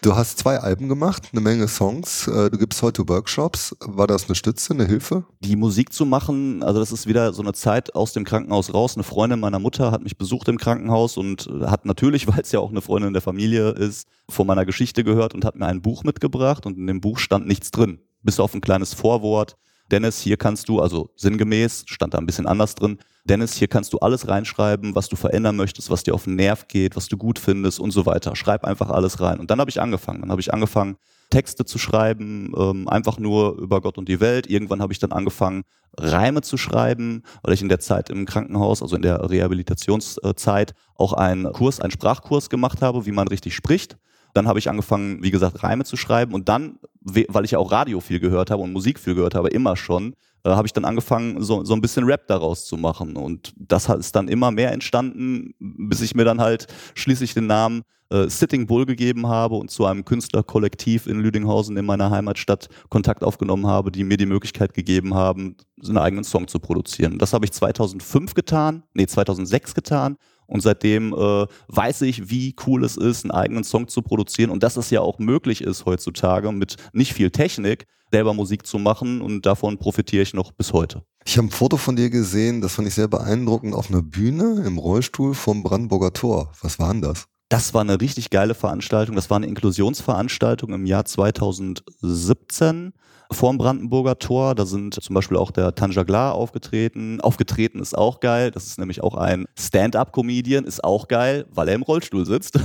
Du 0.03 0.15
hast 0.15 0.38
zwei 0.38 0.59
Alben 0.59 0.88
gemacht, 0.88 1.30
eine 1.31 1.42
Menge 1.42 1.68
Songs. 1.68 2.27
Äh, 2.27 2.51
du 2.51 2.59
gibst 2.59 2.81
heute 2.83 3.07
Workshops. 3.07 3.75
War 3.80 4.06
das 4.06 4.25
eine 4.25 4.36
Stütze, 4.36 4.74
eine 4.74 4.86
Hilfe? 4.86 5.25
Die 5.42 5.56
Musik 5.56 5.94
zu 5.94 6.06
machen, 6.06 6.62
also 6.62 6.79
das 6.79 6.91
ist 6.91 7.08
wieder 7.08 7.34
so 7.34 7.41
eine 7.41 7.53
Zeit 7.53 7.96
aus 7.96 8.13
dem 8.13 8.24
Krankenhaus 8.24 8.72
raus. 8.72 8.96
Eine 8.96 9.03
Freundin 9.03 9.39
meiner 9.39 9.60
Mutter 9.60 9.91
hat 9.91 10.03
mich 10.03 10.17
besucht 10.17 10.48
im 10.48 10.58
Krankenhaus 10.60 11.17
und 11.17 11.50
hat 11.62 11.86
natürlich, 11.86 12.27
weil 12.31 12.41
es 12.41 12.51
ja 12.51 12.60
auch 12.60 12.70
eine 12.70 12.81
Freundin 12.81 13.13
der 13.13 13.22
Familie 13.24 13.70
ist, 13.72 14.08
von 14.29 14.46
meiner 14.46 14.65
Geschichte 14.65 15.03
gehört 15.03 15.34
und 15.34 15.43
hat 15.43 15.55
mir 15.55 15.65
ein 15.65 15.81
Buch 15.81 16.03
mitgebracht 16.03 16.67
und 16.67 16.77
in 16.77 16.86
dem 16.86 17.01
Buch 17.01 17.17
stand 17.17 17.48
nichts 17.48 17.72
drin 17.72 18.00
bis 18.24 18.40
auf 18.40 18.54
ein 18.54 18.62
kleines 18.62 18.94
Vorwort. 18.94 19.56
Dennis, 19.92 20.22
hier 20.22 20.38
kannst 20.38 20.70
du, 20.70 20.80
also 20.80 21.10
sinngemäß, 21.16 21.84
stand 21.88 22.13
da 22.13 22.18
ein 22.18 22.25
bisschen 22.25 22.48
anders 22.48 22.75
drin, 22.75 22.98
Dennis, 23.25 23.56
hier 23.56 23.68
kannst 23.68 23.94
du 23.94 24.00
alles 24.00 24.28
reinschreiben, 24.28 24.96
was 24.96 25.08
du 25.08 25.16
verändern 25.16 25.56
möchtest, 25.56 25.92
was 25.92 26.04
dir 26.04 26.16
auf 26.16 26.24
den 26.24 26.36
Nerv 26.36 26.68
geht, 26.68 26.96
was 26.96 27.08
du 27.08 27.18
gut 27.18 27.38
findest 27.38 27.80
und 27.80 27.92
so 27.92 28.06
weiter. 28.06 28.36
Schreib 28.36 28.63
einfach 28.66 28.90
alles 28.90 29.22
rein. 29.22 29.40
Und 29.40 29.51
dann 29.51 29.60
habe 29.60 29.70
ich 29.70 29.80
angefangen. 29.80 30.22
Dann 30.22 30.32
habe 30.32 30.42
ich 30.42 30.54
angefangen, 30.54 30.98
Texte 31.30 31.63
zu 31.63 31.78
schreiben, 31.78 32.51
ähm, 32.58 32.88
einfach 32.88 33.20
nur 33.20 33.58
über 33.60 33.80
Gott 33.80 33.98
und 34.00 34.10
die 34.10 34.20
Welt. 34.20 34.50
Irgendwann 34.50 34.82
habe 34.82 34.92
ich 34.92 35.00
dann 35.00 35.12
angefangen, 35.12 35.63
Reime 35.98 36.42
zu 36.42 36.58
schreiben, 36.58 37.22
weil 37.44 37.54
ich 37.54 37.62
in 37.62 37.70
der 37.70 37.80
Zeit 37.80 38.10
im 38.10 38.25
Krankenhaus, 38.25 38.82
also 38.82 38.96
in 38.96 39.04
der 39.04 39.30
Rehabilitationszeit, 39.30 40.74
auch 40.96 41.13
einen 41.13 41.51
Kurs, 41.54 41.80
einen 41.80 41.92
Sprachkurs 41.92 42.50
gemacht 42.50 42.82
habe, 42.82 43.06
wie 43.06 43.12
man 43.12 43.28
richtig 43.28 43.56
spricht. 43.56 43.98
Dann 44.33 44.47
habe 44.47 44.59
ich 44.59 44.69
angefangen, 44.69 45.23
wie 45.23 45.31
gesagt, 45.31 45.63
Reime 45.63 45.83
zu 45.83 45.97
schreiben 45.97 46.33
und 46.33 46.50
dann, 46.50 46.79
weil 47.01 47.45
ich 47.45 47.51
ja 47.51 47.59
auch 47.59 47.71
Radio 47.71 48.00
viel 48.00 48.19
gehört 48.19 48.51
habe 48.51 48.61
und 48.61 48.73
Musik 48.73 49.00
viel 49.00 49.15
gehört 49.15 49.35
habe, 49.35 49.50
immer 49.50 49.75
schon, 49.75 50.15
äh, 50.43 50.50
habe 50.50 50.67
ich 50.67 50.73
dann 50.73 50.85
angefangen, 50.85 51.41
so, 51.41 51.63
so 51.63 51.73
ein 51.73 51.81
bisschen 51.81 52.05
Rap 52.05 52.27
daraus 52.27 52.65
zu 52.65 52.77
machen. 52.77 53.15
Und 53.15 53.53
das 53.57 53.89
ist 53.89 54.15
dann 54.15 54.27
immer 54.27 54.51
mehr 54.51 54.71
entstanden, 54.71 55.53
bis 55.59 56.01
ich 56.01 56.15
mir 56.15 56.25
dann 56.25 56.41
halt 56.41 56.67
schließlich 56.95 57.33
den 57.33 57.47
Namen 57.47 57.83
äh, 58.11 58.27
Sitting 58.29 58.67
Bull 58.67 58.85
gegeben 58.85 59.27
habe 59.27 59.55
und 59.55 59.71
zu 59.71 59.85
einem 59.85 60.03
Künstlerkollektiv 60.03 61.07
in 61.07 61.19
Lüdinghausen 61.19 61.77
in 61.77 61.85
meiner 61.85 62.11
Heimatstadt 62.11 62.67
Kontakt 62.89 63.23
aufgenommen 63.23 63.67
habe, 63.67 63.91
die 63.91 64.03
mir 64.03 64.17
die 64.17 64.25
Möglichkeit 64.25 64.73
gegeben 64.73 65.13
haben, 65.13 65.55
einen 65.83 65.97
eigenen 65.97 66.23
Song 66.23 66.47
zu 66.47 66.59
produzieren. 66.59 67.17
Das 67.17 67.33
habe 67.33 67.45
ich 67.45 67.51
2005 67.51 68.33
getan, 68.33 68.83
nee, 68.93 69.07
2006 69.07 69.73
getan 69.75 70.17
und 70.51 70.62
seitdem 70.62 71.13
äh, 71.13 71.48
weiß 71.70 72.01
ich, 72.01 72.29
wie 72.29 72.55
cool 72.67 72.84
es 72.84 72.98
ist, 72.98 73.24
einen 73.24 73.31
eigenen 73.31 73.63
Song 73.63 73.88
zu 73.88 74.01
produzieren 74.01 74.51
und 74.51 74.62
dass 74.63 74.77
es 74.77 74.89
ja 74.89 75.01
auch 75.01 75.17
möglich 75.17 75.62
ist 75.62 75.86
heutzutage 75.86 76.51
mit 76.51 76.75
nicht 76.93 77.13
viel 77.13 77.31
Technik 77.31 77.88
selber 78.12 78.34
Musik 78.34 78.67
zu 78.67 78.77
machen 78.77 79.22
und 79.22 79.46
davon 79.46 79.77
profitiere 79.77 80.24
ich 80.24 80.34
noch 80.34 80.51
bis 80.51 80.74
heute. 80.74 81.03
Ich 81.25 81.38
habe 81.38 81.48
ein 81.48 81.51
Foto 81.51 81.77
von 81.77 81.96
dir 81.96 82.10
gesehen, 82.10 82.60
das 82.60 82.74
fand 82.74 82.88
ich 82.88 82.93
sehr 82.93 83.08
beeindruckend, 83.08 83.74
auf 83.74 83.89
einer 83.89 84.01
Bühne 84.01 84.63
im 84.65 84.77
Rollstuhl 84.77 85.34
vom 85.34 85.63
Brandenburger 85.63 86.12
Tor. 86.12 86.51
Was 86.62 86.77
war 86.77 86.91
denn 86.91 87.01
das? 87.01 87.27
Das 87.51 87.74
war 87.74 87.81
eine 87.81 88.00
richtig 88.00 88.29
geile 88.29 88.53
Veranstaltung. 88.53 89.17
Das 89.17 89.29
war 89.29 89.36
eine 89.36 89.48
Inklusionsveranstaltung 89.48 90.72
im 90.72 90.86
Jahr 90.86 91.03
2017 91.03 92.93
vorm 93.29 93.58
Brandenburger 93.58 94.17
Tor. 94.20 94.55
Da 94.55 94.65
sind 94.65 94.93
zum 94.93 95.13
Beispiel 95.13 95.36
auch 95.36 95.51
der 95.51 95.75
Tanja 95.75 96.03
Glar 96.03 96.34
aufgetreten. 96.34 97.20
Aufgetreten 97.20 97.79
ist 97.79 97.98
auch 97.98 98.22
geil. 98.22 98.51
Das 98.51 98.67
ist 98.67 98.79
nämlich 98.79 99.03
auch 99.03 99.15
ein 99.15 99.48
Stand-up-Comedian, 99.60 100.63
ist 100.63 100.81
auch 100.81 101.10
geil, 101.10 101.46
weil 101.51 101.67
er 101.67 101.75
im 101.75 101.81
Rollstuhl 101.81 102.25
sitzt 102.25 102.58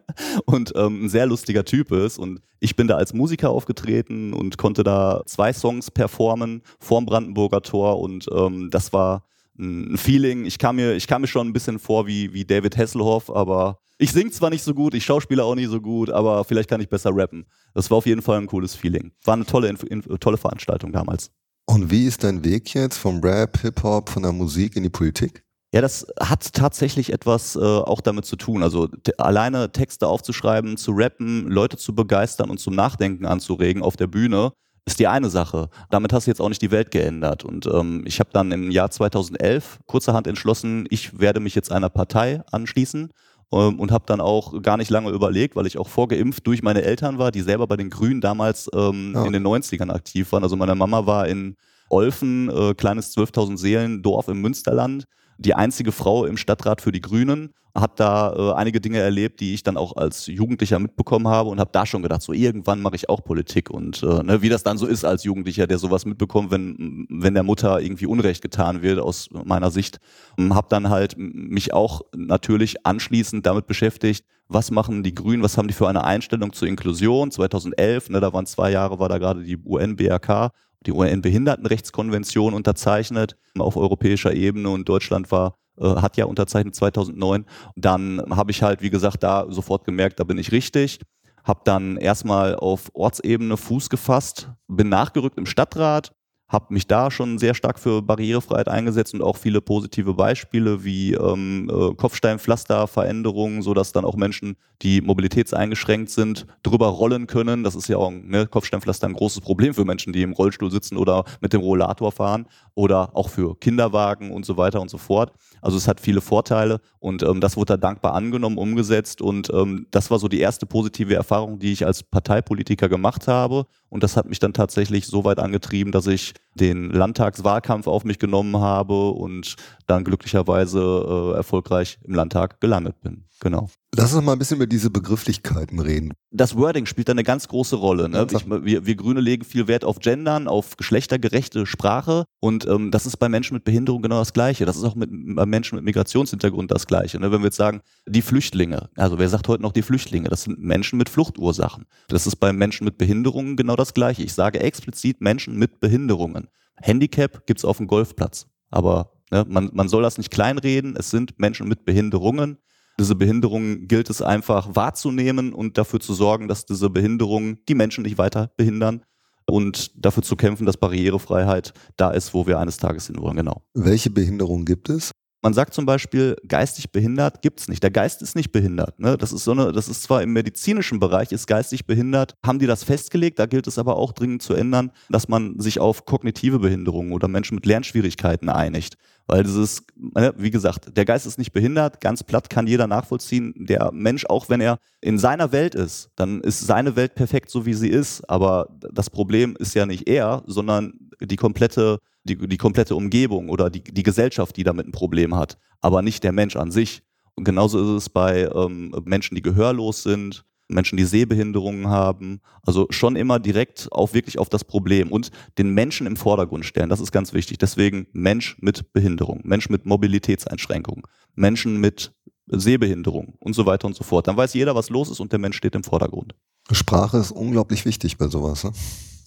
und 0.44 0.74
ähm, 0.76 1.06
ein 1.06 1.08
sehr 1.08 1.24
lustiger 1.24 1.64
Typ 1.64 1.90
ist. 1.90 2.18
Und 2.18 2.42
ich 2.60 2.76
bin 2.76 2.86
da 2.86 2.96
als 2.96 3.14
Musiker 3.14 3.48
aufgetreten 3.48 4.34
und 4.34 4.58
konnte 4.58 4.84
da 4.84 5.22
zwei 5.24 5.54
Songs 5.54 5.90
performen 5.90 6.60
vorm 6.80 7.06
Brandenburger 7.06 7.62
Tor. 7.62 7.98
Und 7.98 8.28
ähm, 8.30 8.68
das 8.70 8.92
war 8.92 9.24
ein 9.58 9.96
Feeling. 9.96 10.44
Ich 10.44 10.58
kam 10.58 10.76
mir, 10.76 10.92
ich 10.96 11.06
kam 11.06 11.22
mir 11.22 11.28
schon 11.28 11.48
ein 11.48 11.54
bisschen 11.54 11.78
vor 11.78 12.06
wie, 12.06 12.34
wie 12.34 12.44
David 12.44 12.76
Hasselhoff, 12.76 13.34
aber 13.34 13.78
ich 13.98 14.12
sing 14.12 14.32
zwar 14.32 14.50
nicht 14.50 14.62
so 14.62 14.74
gut, 14.74 14.94
ich 14.94 15.04
schauspiele 15.04 15.44
auch 15.44 15.54
nicht 15.54 15.70
so 15.70 15.80
gut, 15.80 16.10
aber 16.10 16.44
vielleicht 16.44 16.68
kann 16.68 16.80
ich 16.80 16.88
besser 16.88 17.10
rappen. 17.14 17.46
Das 17.74 17.90
war 17.90 17.98
auf 17.98 18.06
jeden 18.06 18.22
Fall 18.22 18.38
ein 18.38 18.46
cooles 18.46 18.74
Feeling. 18.74 19.12
War 19.24 19.34
eine 19.34 19.46
tolle, 19.46 19.74
tolle 20.18 20.36
Veranstaltung 20.36 20.92
damals. 20.92 21.30
Und 21.66 21.90
wie 21.90 22.06
ist 22.06 22.24
dein 22.24 22.44
Weg 22.44 22.74
jetzt 22.74 22.98
vom 22.98 23.20
Rap, 23.20 23.58
Hip-Hop, 23.60 24.10
von 24.10 24.22
der 24.22 24.32
Musik 24.32 24.76
in 24.76 24.82
die 24.82 24.90
Politik? 24.90 25.44
Ja, 25.72 25.80
das 25.80 26.06
hat 26.20 26.52
tatsächlich 26.52 27.12
etwas 27.12 27.56
äh, 27.56 27.60
auch 27.60 28.00
damit 28.00 28.26
zu 28.26 28.36
tun. 28.36 28.62
Also 28.62 28.88
alleine 29.18 29.72
Texte 29.72 30.06
aufzuschreiben, 30.06 30.76
zu 30.76 30.92
rappen, 30.92 31.48
Leute 31.48 31.76
zu 31.76 31.94
begeistern 31.94 32.50
und 32.50 32.60
zum 32.60 32.74
Nachdenken 32.74 33.26
anzuregen 33.26 33.82
auf 33.82 33.96
der 33.96 34.06
Bühne, 34.06 34.52
ist 34.86 35.00
die 35.00 35.08
eine 35.08 35.30
Sache. 35.30 35.70
Damit 35.90 36.12
hast 36.12 36.26
du 36.26 36.30
jetzt 36.30 36.40
auch 36.40 36.48
nicht 36.48 36.62
die 36.62 36.70
Welt 36.70 36.90
geändert. 36.90 37.44
Und 37.44 37.66
ähm, 37.66 38.04
ich 38.06 38.20
habe 38.20 38.30
dann 38.32 38.52
im 38.52 38.70
Jahr 38.70 38.90
2011 38.90 39.80
kurzerhand 39.86 40.26
entschlossen, 40.26 40.86
ich 40.90 41.18
werde 41.18 41.40
mich 41.40 41.54
jetzt 41.54 41.72
einer 41.72 41.90
Partei 41.90 42.42
anschließen 42.52 43.10
ähm, 43.54 43.78
und 43.78 43.92
habe 43.92 44.04
dann 44.06 44.20
auch 44.20 44.60
gar 44.62 44.76
nicht 44.76 44.90
lange 44.90 45.10
überlegt, 45.10 45.56
weil 45.56 45.66
ich 45.66 45.78
auch 45.78 45.88
vorgeimpft 45.88 46.46
durch 46.46 46.62
meine 46.62 46.82
Eltern 46.82 47.18
war, 47.18 47.30
die 47.30 47.42
selber 47.42 47.66
bei 47.66 47.76
den 47.76 47.90
Grünen 47.90 48.20
damals 48.20 48.68
ähm, 48.74 49.12
ja. 49.14 49.24
in 49.24 49.32
den 49.32 49.46
90ern 49.46 49.92
aktiv 49.92 50.32
waren. 50.32 50.42
Also 50.42 50.56
meine 50.56 50.74
Mama 50.74 51.06
war 51.06 51.28
in 51.28 51.56
Olfen, 51.88 52.50
äh, 52.50 52.74
kleines 52.74 53.16
12.000 53.16 53.56
Seelen 53.56 54.02
Dorf 54.02 54.28
im 54.28 54.40
Münsterland, 54.40 55.04
die 55.38 55.54
einzige 55.54 55.92
Frau 55.92 56.24
im 56.24 56.36
Stadtrat 56.36 56.80
für 56.80 56.92
die 56.92 57.00
Grünen 57.00 57.50
habe 57.76 57.94
da 57.96 58.32
äh, 58.32 58.52
einige 58.54 58.80
Dinge 58.80 58.98
erlebt, 58.98 59.40
die 59.40 59.52
ich 59.52 59.64
dann 59.64 59.76
auch 59.76 59.96
als 59.96 60.26
Jugendlicher 60.26 60.78
mitbekommen 60.78 61.26
habe 61.26 61.50
und 61.50 61.58
habe 61.58 61.70
da 61.72 61.86
schon 61.86 62.02
gedacht, 62.02 62.22
so 62.22 62.32
irgendwann 62.32 62.80
mache 62.80 62.94
ich 62.94 63.08
auch 63.08 63.24
Politik 63.24 63.68
und 63.68 64.02
äh, 64.02 64.22
ne, 64.22 64.42
wie 64.42 64.48
das 64.48 64.62
dann 64.62 64.78
so 64.78 64.86
ist 64.86 65.04
als 65.04 65.24
Jugendlicher, 65.24 65.66
der 65.66 65.78
sowas 65.78 66.06
mitbekommt, 66.06 66.52
wenn 66.52 67.06
wenn 67.10 67.34
der 67.34 67.42
Mutter 67.42 67.80
irgendwie 67.80 68.06
Unrecht 68.06 68.42
getan 68.42 68.82
wird 68.82 69.00
aus 69.00 69.28
meiner 69.32 69.72
Sicht, 69.72 69.98
ähm, 70.38 70.54
habe 70.54 70.68
dann 70.70 70.88
halt 70.88 71.16
mich 71.18 71.72
auch 71.72 72.02
natürlich 72.14 72.86
anschließend 72.86 73.44
damit 73.44 73.66
beschäftigt, 73.66 74.24
was 74.46 74.70
machen 74.70 75.02
die 75.02 75.14
Grünen, 75.14 75.42
was 75.42 75.58
haben 75.58 75.68
die 75.68 75.74
für 75.74 75.88
eine 75.88 76.04
Einstellung 76.04 76.52
zur 76.52 76.68
Inklusion? 76.68 77.32
2011, 77.32 78.10
ne, 78.10 78.20
da 78.20 78.32
waren 78.32 78.46
zwei 78.46 78.70
Jahre, 78.70 79.00
war 79.00 79.08
da 79.08 79.18
gerade 79.18 79.42
die 79.42 79.56
UN-BRK 79.56 80.52
die 80.86 80.92
UN-Behindertenrechtskonvention 80.92 82.54
unterzeichnet 82.54 83.36
auf 83.58 83.76
europäischer 83.76 84.34
Ebene 84.34 84.68
und 84.70 84.88
Deutschland 84.88 85.30
war 85.30 85.54
äh, 85.78 85.86
hat 85.86 86.16
ja 86.16 86.26
unterzeichnet 86.26 86.74
2009. 86.74 87.46
Dann 87.76 88.22
habe 88.30 88.50
ich 88.50 88.62
halt, 88.62 88.82
wie 88.82 88.90
gesagt, 88.90 89.22
da 89.22 89.46
sofort 89.48 89.84
gemerkt, 89.84 90.20
da 90.20 90.24
bin 90.24 90.38
ich 90.38 90.52
richtig. 90.52 91.00
Habe 91.42 91.60
dann 91.64 91.96
erstmal 91.96 92.54
auf 92.56 92.90
Ortsebene 92.94 93.56
Fuß 93.56 93.90
gefasst, 93.90 94.50
bin 94.68 94.88
nachgerückt 94.88 95.36
im 95.36 95.46
Stadtrat, 95.46 96.14
habe 96.54 96.72
mich 96.72 96.86
da 96.86 97.10
schon 97.10 97.38
sehr 97.38 97.52
stark 97.52 97.78
für 97.78 98.00
Barrierefreiheit 98.00 98.68
eingesetzt 98.68 99.12
und 99.12 99.22
auch 99.22 99.36
viele 99.36 99.60
positive 99.60 100.14
Beispiele 100.14 100.84
wie 100.84 101.12
ähm, 101.12 101.68
äh, 101.68 101.94
Kopfsteinpflasterveränderungen, 101.94 103.60
so 103.60 103.74
dass 103.74 103.92
dann 103.92 104.04
auch 104.04 104.14
Menschen, 104.14 104.56
die 104.80 105.00
mobilitätseingeschränkt 105.00 106.10
sind, 106.10 106.46
drüber 106.62 106.86
rollen 106.86 107.26
können. 107.26 107.64
Das 107.64 107.74
ist 107.74 107.88
ja 107.88 107.96
auch 107.96 108.10
ne, 108.10 108.46
Kopfsteinpflaster 108.46 109.08
ein 109.08 109.14
großes 109.14 109.40
Problem 109.40 109.74
für 109.74 109.84
Menschen, 109.84 110.12
die 110.12 110.22
im 110.22 110.32
Rollstuhl 110.32 110.70
sitzen 110.70 110.96
oder 110.96 111.24
mit 111.40 111.52
dem 111.52 111.60
Rollator 111.60 112.12
fahren 112.12 112.46
oder 112.74 113.16
auch 113.16 113.28
für 113.28 113.56
Kinderwagen 113.58 114.30
und 114.30 114.46
so 114.46 114.56
weiter 114.56 114.80
und 114.80 114.90
so 114.90 114.98
fort. 114.98 115.32
Also 115.60 115.76
es 115.76 115.88
hat 115.88 116.00
viele 116.00 116.20
Vorteile 116.20 116.80
und 117.00 117.22
ähm, 117.24 117.40
das 117.40 117.56
wurde 117.56 117.74
da 117.74 117.76
dankbar 117.76 118.14
angenommen, 118.14 118.58
umgesetzt 118.58 119.20
und 119.20 119.50
ähm, 119.52 119.86
das 119.90 120.10
war 120.10 120.18
so 120.20 120.28
die 120.28 120.40
erste 120.40 120.66
positive 120.66 121.14
Erfahrung, 121.14 121.58
die 121.58 121.72
ich 121.72 121.84
als 121.84 122.04
Parteipolitiker 122.04 122.88
gemacht 122.88 123.26
habe 123.26 123.66
und 123.88 124.02
das 124.02 124.16
hat 124.16 124.28
mich 124.28 124.38
dann 124.38 124.52
tatsächlich 124.52 125.06
so 125.06 125.24
weit 125.24 125.38
angetrieben, 125.38 125.90
dass 125.90 126.06
ich 126.06 126.34
den 126.54 126.90
Landtagswahlkampf 126.90 127.86
auf 127.86 128.04
mich 128.04 128.18
genommen 128.18 128.58
habe 128.58 129.10
und 129.10 129.56
dann 129.86 130.04
glücklicherweise 130.04 131.32
äh, 131.32 131.36
erfolgreich 131.36 131.98
im 132.04 132.14
Landtag 132.14 132.60
gelandet 132.60 133.00
bin. 133.00 133.24
Genau. 133.40 133.68
Lass 133.96 134.14
uns 134.14 134.24
mal 134.24 134.32
ein 134.32 134.38
bisschen 134.38 134.56
über 134.56 134.66
diese 134.66 134.90
Begrifflichkeiten 134.90 135.78
reden. 135.78 136.12
Das 136.30 136.56
Wording 136.56 136.86
spielt 136.86 137.08
da 137.08 137.12
eine 137.12 137.22
ganz 137.22 137.48
große 137.48 137.76
Rolle. 137.76 138.08
Ne? 138.08 138.26
Ich, 138.32 138.48
wir, 138.48 138.86
wir, 138.86 138.96
Grüne 138.96 139.20
legen 139.20 139.44
viel 139.44 139.68
Wert 139.68 139.84
auf 139.84 140.00
Gendern, 140.00 140.48
auf 140.48 140.76
geschlechtergerechte 140.76 141.66
Sprache 141.66 142.24
und 142.40 142.66
ähm, 142.66 142.90
das 142.90 143.06
ist 143.06 143.18
bei 143.18 143.28
Menschen 143.28 143.54
mit 143.54 143.64
Behinderung 143.64 144.02
genau 144.02 144.18
das 144.18 144.32
Gleiche. 144.32 144.64
Das 144.66 144.76
ist 144.76 144.84
auch 144.84 144.94
mit, 144.94 145.10
bei 145.12 145.46
Menschen 145.46 145.76
mit 145.76 145.84
Migrationshintergrund 145.84 146.70
das 146.70 146.86
Gleiche. 146.86 147.20
Ne? 147.20 147.30
Wenn 147.30 147.40
wir 147.40 147.46
jetzt 147.46 147.56
sagen, 147.56 147.82
die 148.06 148.22
Flüchtlinge, 148.22 148.88
also 148.96 149.18
wer 149.18 149.28
sagt 149.28 149.48
heute 149.48 149.62
noch 149.62 149.72
die 149.72 149.82
Flüchtlinge? 149.82 150.28
Das 150.28 150.42
sind 150.42 150.58
Menschen 150.58 150.98
mit 150.98 151.08
Fluchtursachen. 151.08 151.86
Das 152.08 152.26
ist 152.26 152.36
bei 152.36 152.52
Menschen 152.52 152.84
mit 152.84 152.98
Behinderungen 152.98 153.56
genau 153.56 153.76
das 153.76 153.94
Gleiche. 153.94 154.22
Ich 154.22 154.34
sage 154.34 154.60
explizit 154.60 155.20
Menschen 155.20 155.56
mit 155.56 155.80
Behinderungen. 155.80 156.48
Handicap 156.76 157.46
gibt's 157.46 157.64
auf 157.64 157.76
dem 157.76 157.86
Golfplatz, 157.86 158.46
aber 158.70 159.12
ne, 159.30 159.44
man, 159.48 159.70
man 159.72 159.88
soll 159.88 160.02
das 160.02 160.18
nicht 160.18 160.30
kleinreden. 160.30 160.96
Es 160.96 161.10
sind 161.10 161.38
Menschen 161.38 161.68
mit 161.68 161.84
Behinderungen 161.84 162.58
diese 162.98 163.14
Behinderung 163.14 163.88
gilt 163.88 164.10
es 164.10 164.22
einfach 164.22 164.74
wahrzunehmen 164.74 165.52
und 165.52 165.78
dafür 165.78 166.00
zu 166.00 166.14
sorgen, 166.14 166.48
dass 166.48 166.66
diese 166.66 166.90
Behinderungen 166.90 167.58
die 167.68 167.74
Menschen 167.74 168.02
nicht 168.02 168.18
weiter 168.18 168.52
behindern 168.56 169.02
und 169.46 169.92
dafür 169.96 170.22
zu 170.22 170.36
kämpfen, 170.36 170.66
dass 170.66 170.76
Barrierefreiheit 170.76 171.72
da 171.96 172.10
ist, 172.10 172.34
wo 172.34 172.46
wir 172.46 172.58
eines 172.58 172.76
Tages 172.76 173.06
hin 173.08 173.16
wollen. 173.18 173.36
Genau. 173.36 173.62
Welche 173.74 174.10
Behinderungen 174.10 174.64
gibt 174.64 174.88
es? 174.88 175.10
Man 175.44 175.52
sagt 175.52 175.74
zum 175.74 175.84
Beispiel, 175.84 176.36
geistig 176.48 176.90
behindert 176.90 177.42
gibt's 177.42 177.68
nicht. 177.68 177.82
Der 177.82 177.90
Geist 177.90 178.22
ist 178.22 178.34
nicht 178.34 178.50
behindert. 178.50 178.98
Ne? 178.98 179.18
Das 179.18 179.30
ist 179.30 179.44
so 179.44 179.50
eine, 179.50 179.72
das 179.72 179.88
ist 179.88 180.02
zwar 180.02 180.22
im 180.22 180.32
medizinischen 180.32 181.00
Bereich 181.00 181.32
ist 181.32 181.46
geistig 181.46 181.84
behindert, 181.84 182.34
haben 182.42 182.58
die 182.58 182.66
das 182.66 182.82
festgelegt. 182.82 183.38
Da 183.38 183.44
gilt 183.44 183.66
es 183.66 183.78
aber 183.78 183.96
auch 183.96 184.12
dringend 184.12 184.40
zu 184.40 184.54
ändern, 184.54 184.90
dass 185.10 185.28
man 185.28 185.60
sich 185.60 185.80
auf 185.80 186.06
kognitive 186.06 186.60
Behinderungen 186.60 187.12
oder 187.12 187.28
Menschen 187.28 187.56
mit 187.56 187.66
Lernschwierigkeiten 187.66 188.48
einigt. 188.48 188.96
Weil 189.26 189.42
dieses, 189.42 189.82
ne, 189.96 190.34
wie 190.36 190.50
gesagt, 190.50 190.96
der 190.96 191.04
Geist 191.04 191.26
ist 191.26 191.38
nicht 191.38 191.52
behindert, 191.52 192.00
ganz 192.00 192.22
platt 192.22 192.50
kann 192.50 192.66
jeder 192.66 192.86
nachvollziehen. 192.86 193.54
Der 193.56 193.90
Mensch, 193.92 194.26
auch 194.26 194.48
wenn 194.48 194.60
er 194.60 194.78
in 195.00 195.18
seiner 195.18 195.50
Welt 195.52 195.74
ist, 195.74 196.10
dann 196.16 196.40
ist 196.42 196.60
seine 196.60 196.94
Welt 196.96 197.14
perfekt, 197.14 197.50
so 197.50 197.64
wie 197.64 197.74
sie 197.74 197.88
ist. 197.88 198.28
Aber 198.28 198.68
das 198.92 199.08
Problem 199.08 199.56
ist 199.58 199.74
ja 199.74 199.86
nicht 199.86 200.08
er, 200.08 200.42
sondern 200.46 201.10
die 201.20 201.36
komplette 201.36 202.00
die, 202.24 202.36
die 202.36 202.56
komplette 202.56 202.96
Umgebung 202.96 203.48
oder 203.48 203.70
die, 203.70 203.82
die 203.82 204.02
Gesellschaft, 204.02 204.56
die 204.56 204.64
damit 204.64 204.86
ein 204.86 204.92
Problem 204.92 205.34
hat, 205.36 205.58
aber 205.80 206.02
nicht 206.02 206.24
der 206.24 206.32
Mensch 206.32 206.56
an 206.56 206.70
sich. 206.70 207.02
Und 207.34 207.44
genauso 207.44 207.80
ist 207.80 208.04
es 208.04 208.08
bei 208.08 208.48
ähm, 208.54 208.94
Menschen, 209.04 209.34
die 209.34 209.42
gehörlos 209.42 210.02
sind, 210.02 210.44
Menschen, 210.68 210.96
die 210.96 211.04
Sehbehinderungen 211.04 211.88
haben. 211.88 212.40
Also 212.62 212.86
schon 212.90 213.16
immer 213.16 213.38
direkt 213.38 213.88
auf 213.92 214.14
wirklich 214.14 214.38
auf 214.38 214.48
das 214.48 214.64
Problem 214.64 215.10
und 215.12 215.30
den 215.58 215.70
Menschen 215.70 216.06
im 216.06 216.16
Vordergrund 216.16 216.64
stellen. 216.64 216.88
Das 216.88 217.00
ist 217.00 217.12
ganz 217.12 217.32
wichtig. 217.32 217.58
Deswegen 217.58 218.06
Mensch 218.12 218.56
mit 218.60 218.92
Behinderung, 218.92 219.40
Mensch 219.44 219.68
mit 219.68 219.86
Mobilitätseinschränkungen, 219.86 221.02
Menschen 221.34 221.80
mit 221.80 222.12
Sehbehinderung 222.46 223.34
und 223.40 223.54
so 223.54 223.66
weiter 223.66 223.86
und 223.86 223.96
so 223.96 224.04
fort. 224.04 224.26
Dann 224.26 224.36
weiß 224.36 224.54
jeder, 224.54 224.74
was 224.74 224.90
los 224.90 225.10
ist 225.10 225.20
und 225.20 225.32
der 225.32 225.38
Mensch 225.38 225.56
steht 225.56 225.74
im 225.74 225.84
Vordergrund. 225.84 226.34
Sprache 226.70 227.18
ist 227.18 227.30
unglaublich 227.30 227.84
wichtig 227.84 228.16
bei 228.16 228.28
sowas. 228.28 228.64
Ne? 228.64 228.72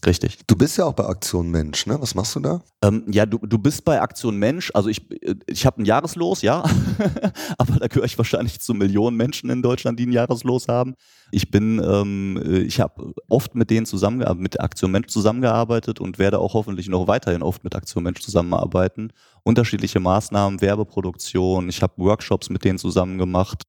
Richtig. 0.06 0.40
Du 0.46 0.56
bist 0.56 0.78
ja 0.78 0.86
auch 0.86 0.94
bei 0.94 1.06
Aktion 1.06 1.50
Mensch, 1.50 1.88
ne? 1.88 2.00
Was 2.00 2.14
machst 2.14 2.36
du 2.36 2.40
da? 2.40 2.62
Ähm, 2.84 3.04
ja, 3.10 3.26
du, 3.26 3.40
du 3.40 3.58
bist 3.58 3.84
bei 3.84 4.00
Aktion 4.00 4.38
Mensch. 4.38 4.70
Also 4.74 4.90
ich, 4.90 5.02
ich 5.48 5.66
habe 5.66 5.82
ein 5.82 5.86
Jahreslos, 5.86 6.44
ja. 6.44 6.64
Aber 7.58 7.80
da 7.80 7.88
gehöre 7.88 8.06
ich 8.06 8.18
wahrscheinlich 8.18 8.60
zu 8.60 8.76
Millionen 8.76 9.18
Menschen 9.18 9.50
in 9.50 9.64
Deutschland, 9.64 10.00
die 10.00 10.06
ein 10.06 10.12
Jahreslos 10.12 10.68
haben. 10.68 10.94
Ich 11.32 11.50
bin, 11.50 11.82
ähm, 11.84 12.64
ich 12.68 12.80
habe 12.80 13.12
oft 13.28 13.56
mit 13.56 13.72
denen 13.72 13.88
zusammengearbeitet, 13.88 14.42
mit 14.44 14.60
Aktion 14.60 14.92
Mensch 14.92 15.08
zusammengearbeitet 15.08 16.00
und 16.00 16.20
werde 16.20 16.40
auch 16.40 16.54
hoffentlich 16.54 16.88
noch 16.90 17.08
weiterhin 17.08 17.42
oft 17.42 17.64
mit 17.64 17.76
Aktion 17.76 18.04
Mensch 18.04 18.22
zusammenarbeiten. 18.22 19.12
Unterschiedliche 19.44 20.00
Maßnahmen, 20.00 20.62
Werbeproduktion. 20.62 21.70
Ich 21.70 21.82
habe 21.82 21.94
Workshops 21.98 22.50
mit 22.52 22.64
denen 22.64 22.78
zusammen 22.78 23.18
gemacht. 23.18 23.64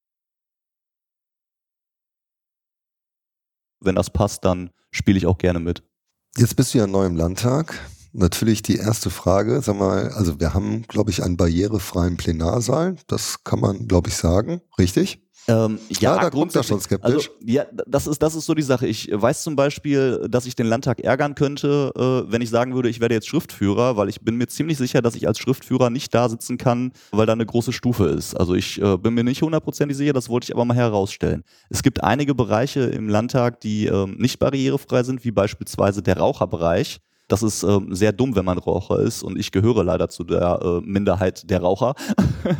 Wenn 3.81 3.95
das 3.95 4.09
passt, 4.11 4.45
dann 4.45 4.69
spiele 4.91 5.17
ich 5.17 5.25
auch 5.25 5.37
gerne 5.37 5.59
mit. 5.59 5.88
Jetzt 6.37 6.55
bist 6.55 6.73
du 6.73 6.77
ja 6.77 6.87
neu 6.87 7.05
im 7.05 7.15
Landtag. 7.15 7.73
Natürlich 8.11 8.61
die 8.61 8.77
erste 8.77 9.09
Frage, 9.09 9.61
sag 9.61 9.77
mal, 9.77 10.09
also 10.09 10.39
wir 10.39 10.53
haben, 10.53 10.83
glaube 10.87 11.11
ich, 11.11 11.23
einen 11.23 11.37
barrierefreien 11.37 12.17
Plenarsaal. 12.17 12.95
Das 13.07 13.43
kann 13.43 13.59
man, 13.59 13.87
glaube 13.87 14.09
ich, 14.09 14.15
sagen, 14.15 14.61
richtig? 14.77 15.21
Ähm, 15.49 15.79
ja, 15.89 16.15
ja, 16.15 16.29
da 16.29 16.39
er 16.55 16.63
schon 16.63 16.79
skeptisch. 16.79 17.13
Also, 17.13 17.29
ja, 17.43 17.65
das 17.87 18.05
ist, 18.05 18.21
das 18.21 18.35
ist 18.35 18.45
so 18.45 18.53
die 18.53 18.61
Sache. 18.61 18.85
Ich 18.85 19.09
weiß 19.11 19.41
zum 19.41 19.55
Beispiel, 19.55 20.27
dass 20.29 20.45
ich 20.45 20.55
den 20.55 20.67
Landtag 20.67 20.99
ärgern 20.99 21.33
könnte, 21.33 21.91
äh, 21.95 22.31
wenn 22.31 22.41
ich 22.41 22.51
sagen 22.51 22.75
würde, 22.75 22.87
ich 22.87 22.99
werde 22.99 23.15
jetzt 23.15 23.27
Schriftführer, 23.27 23.97
weil 23.97 24.09
ich 24.09 24.21
bin 24.21 24.35
mir 24.35 24.47
ziemlich 24.47 24.77
sicher, 24.77 25.01
dass 25.01 25.15
ich 25.15 25.27
als 25.27 25.39
Schriftführer 25.39 25.89
nicht 25.89 26.13
da 26.13 26.29
sitzen 26.29 26.59
kann, 26.59 26.91
weil 27.11 27.25
da 27.25 27.33
eine 27.33 27.47
große 27.47 27.73
Stufe 27.73 28.05
ist. 28.05 28.35
Also 28.35 28.53
ich 28.53 28.79
äh, 28.79 28.97
bin 28.97 29.15
mir 29.15 29.23
nicht 29.23 29.41
hundertprozentig 29.41 29.97
sicher, 29.97 30.13
das 30.13 30.29
wollte 30.29 30.45
ich 30.45 30.55
aber 30.55 30.65
mal 30.65 30.77
herausstellen. 30.77 31.43
Es 31.69 31.81
gibt 31.81 32.03
einige 32.03 32.35
Bereiche 32.35 32.81
im 32.81 33.09
Landtag, 33.09 33.59
die 33.61 33.87
äh, 33.87 34.05
nicht 34.05 34.37
barrierefrei 34.37 35.01
sind, 35.01 35.25
wie 35.25 35.31
beispielsweise 35.31 36.03
der 36.03 36.17
Raucherbereich. 36.17 36.99
Das 37.29 37.43
ist 37.43 37.61
ähm, 37.61 37.93
sehr 37.93 38.11
dumm, 38.11 38.35
wenn 38.35 38.43
man 38.43 38.57
Raucher 38.57 38.99
ist 38.99 39.21
und 39.21 39.37
ich 39.37 39.51
gehöre 39.51 39.83
leider 39.83 40.09
zu 40.09 40.23
der 40.23 40.59
äh, 40.63 40.81
Minderheit 40.81 41.47
der 41.47 41.61
Raucher. 41.61 41.93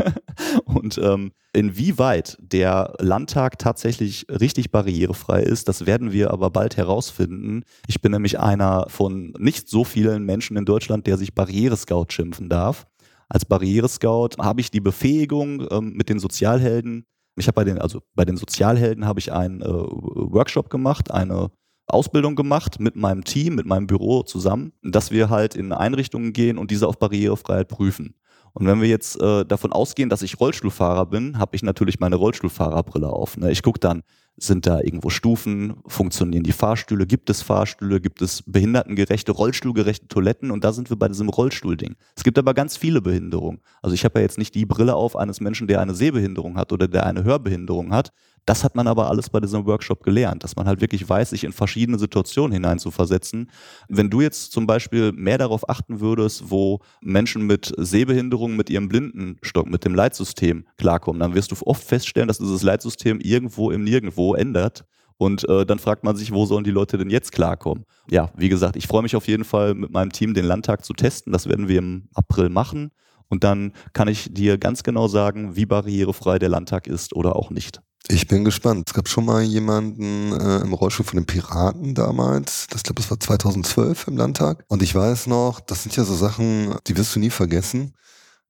und 0.65 0.99
ähm, 0.99 1.31
inwieweit 1.53 2.37
der 2.39 2.93
Landtag 2.99 3.57
tatsächlich 3.57 4.27
richtig 4.29 4.71
barrierefrei 4.71 5.41
ist, 5.41 5.67
das 5.67 5.87
werden 5.87 6.11
wir 6.11 6.29
aber 6.29 6.51
bald 6.51 6.77
herausfinden. 6.77 7.63
Ich 7.87 7.99
bin 7.99 8.11
nämlich 8.11 8.39
einer 8.39 8.85
von 8.89 9.33
nicht 9.39 9.69
so 9.69 9.83
vielen 9.83 10.23
Menschen 10.23 10.55
in 10.55 10.65
Deutschland, 10.65 11.07
der 11.07 11.17
sich 11.17 11.33
Barrierescout 11.33 12.05
schimpfen 12.09 12.47
darf. 12.47 12.85
Als 13.27 13.45
Barrierescout 13.45 14.37
habe 14.39 14.61
ich 14.61 14.69
die 14.69 14.81
Befähigung 14.81 15.65
ähm, 15.71 15.93
mit 15.95 16.09
den 16.09 16.19
Sozialhelden. 16.19 17.05
Ich 17.37 17.47
habe 17.47 17.55
bei 17.55 17.63
den, 17.63 17.79
also 17.79 18.01
bei 18.13 18.23
den 18.23 18.37
Sozialhelden 18.37 19.07
habe 19.07 19.19
ich 19.19 19.33
einen 19.33 19.63
äh, 19.63 19.65
Workshop 19.67 20.69
gemacht, 20.69 21.09
eine 21.09 21.49
Ausbildung 21.89 22.35
gemacht 22.35 22.79
mit 22.79 22.95
meinem 22.95 23.23
Team, 23.23 23.55
mit 23.55 23.65
meinem 23.65 23.87
Büro 23.87 24.23
zusammen, 24.23 24.73
dass 24.83 25.11
wir 25.11 25.29
halt 25.29 25.55
in 25.55 25.71
Einrichtungen 25.71 26.33
gehen 26.33 26.57
und 26.57 26.71
diese 26.71 26.87
auf 26.87 26.99
Barrierefreiheit 26.99 27.67
prüfen. 27.67 28.15
Und 28.53 28.65
wenn 28.65 28.81
wir 28.81 28.87
jetzt 28.87 29.21
äh, 29.21 29.45
davon 29.45 29.71
ausgehen, 29.71 30.09
dass 30.09 30.21
ich 30.21 30.39
Rollstuhlfahrer 30.39 31.05
bin, 31.05 31.37
habe 31.37 31.55
ich 31.55 31.63
natürlich 31.63 31.99
meine 31.99 32.15
Rollstuhlfahrerbrille 32.15 33.07
auf. 33.07 33.37
Ne? 33.37 33.51
Ich 33.51 33.61
gucke 33.61 33.79
dann, 33.79 34.03
sind 34.43 34.65
da 34.65 34.79
irgendwo 34.79 35.09
Stufen, 35.09 35.75
funktionieren 35.85 36.43
die 36.43 36.51
Fahrstühle, 36.51 37.05
gibt 37.05 37.29
es 37.29 37.41
Fahrstühle, 37.41 37.99
gibt 37.99 38.21
es 38.21 38.43
behindertengerechte, 38.45 39.31
rollstuhlgerechte 39.31 40.07
Toiletten 40.07 40.51
und 40.51 40.63
da 40.63 40.71
sind 40.71 40.89
wir 40.89 40.97
bei 40.97 41.07
diesem 41.07 41.29
Rollstuhlding. 41.29 41.95
Es 42.15 42.23
gibt 42.23 42.37
aber 42.37 42.53
ganz 42.53 42.77
viele 42.77 43.01
Behinderungen. 43.01 43.59
Also 43.81 43.93
ich 43.93 44.05
habe 44.05 44.19
ja 44.19 44.23
jetzt 44.23 44.37
nicht 44.37 44.55
die 44.55 44.65
Brille 44.65 44.95
auf 44.95 45.15
eines 45.15 45.41
Menschen, 45.41 45.67
der 45.67 45.81
eine 45.81 45.93
Sehbehinderung 45.93 46.57
hat 46.57 46.71
oder 46.71 46.87
der 46.87 47.05
eine 47.05 47.23
Hörbehinderung 47.23 47.93
hat. 47.93 48.11
Das 48.45 48.63
hat 48.63 48.75
man 48.75 48.87
aber 48.87 49.09
alles 49.09 49.29
bei 49.29 49.39
diesem 49.39 49.65
Workshop 49.65 50.03
gelernt, 50.03 50.43
dass 50.43 50.55
man 50.55 50.67
halt 50.67 50.81
wirklich 50.81 51.07
weiß, 51.07 51.31
sich 51.31 51.43
in 51.43 51.51
verschiedene 51.51 51.99
Situationen 51.99 52.51
hineinzuversetzen. 52.51 53.51
Wenn 53.87 54.09
du 54.09 54.21
jetzt 54.21 54.51
zum 54.51 54.67
Beispiel 54.67 55.11
mehr 55.11 55.37
darauf 55.37 55.69
achten 55.69 55.99
würdest, 55.99 56.49
wo 56.49 56.79
Menschen 57.01 57.45
mit 57.45 57.73
Sehbehinderung 57.77 58.55
mit 58.55 58.69
ihrem 58.69 58.89
Blindenstock, 58.89 59.69
mit 59.69 59.85
dem 59.85 59.95
Leitsystem 59.95 60.65
klarkommen, 60.77 61.19
dann 61.19 61.35
wirst 61.35 61.51
du 61.51 61.55
oft 61.65 61.83
feststellen, 61.83 62.27
dass 62.27 62.39
dieses 62.39 62.63
Leitsystem 62.63 63.19
irgendwo 63.19 63.71
im 63.71 63.83
Nirgendwo 63.83 64.33
ändert. 64.33 64.85
Und 65.17 65.47
äh, 65.49 65.65
dann 65.65 65.79
fragt 65.79 66.05
man 66.05 66.15
sich, 66.15 66.31
wo 66.31 66.45
sollen 66.45 66.63
die 66.63 66.71
Leute 66.71 66.97
denn 66.97 67.09
jetzt 67.09 67.33
klarkommen? 67.33 67.83
Ja, 68.09 68.31
wie 68.37 68.47
gesagt, 68.47 68.77
ich 68.77 68.87
freue 68.87 69.03
mich 69.03 69.17
auf 69.17 69.27
jeden 69.27 69.43
Fall 69.43 69.73
mit 69.73 69.91
meinem 69.91 70.13
Team 70.13 70.33
den 70.33 70.45
Landtag 70.45 70.85
zu 70.85 70.93
testen. 70.93 71.33
Das 71.33 71.49
werden 71.49 71.67
wir 71.67 71.79
im 71.79 72.07
April 72.13 72.47
machen. 72.47 72.91
Und 73.29 73.43
dann 73.43 73.73
kann 73.93 74.07
ich 74.07 74.33
dir 74.33 74.57
ganz 74.57 74.83
genau 74.83 75.07
sagen, 75.07 75.55
wie 75.55 75.65
barrierefrei 75.65 76.39
der 76.39 76.49
Landtag 76.49 76.87
ist 76.87 77.15
oder 77.15 77.35
auch 77.35 77.51
nicht. 77.51 77.81
Ich 78.07 78.27
bin 78.27 78.43
gespannt. 78.43 78.85
Es 78.87 78.93
gab 78.93 79.07
schon 79.07 79.25
mal 79.25 79.43
jemanden 79.43 80.31
äh, 80.31 80.61
im 80.61 80.73
Rollstuhl 80.73 81.05
von 81.05 81.17
den 81.17 81.25
Piraten 81.25 81.93
damals. 81.93 82.65
Das 82.71 82.81
glaube, 82.81 83.01
das 83.01 83.11
war 83.11 83.19
2012 83.19 84.07
im 84.07 84.17
Landtag. 84.17 84.65
Und 84.67 84.81
ich 84.81 84.95
weiß 84.95 85.27
noch, 85.27 85.59
das 85.59 85.83
sind 85.83 85.95
ja 85.95 86.03
so 86.03 86.15
Sachen, 86.15 86.75
die 86.87 86.97
wirst 86.97 87.15
du 87.15 87.19
nie 87.19 87.29
vergessen. 87.29 87.93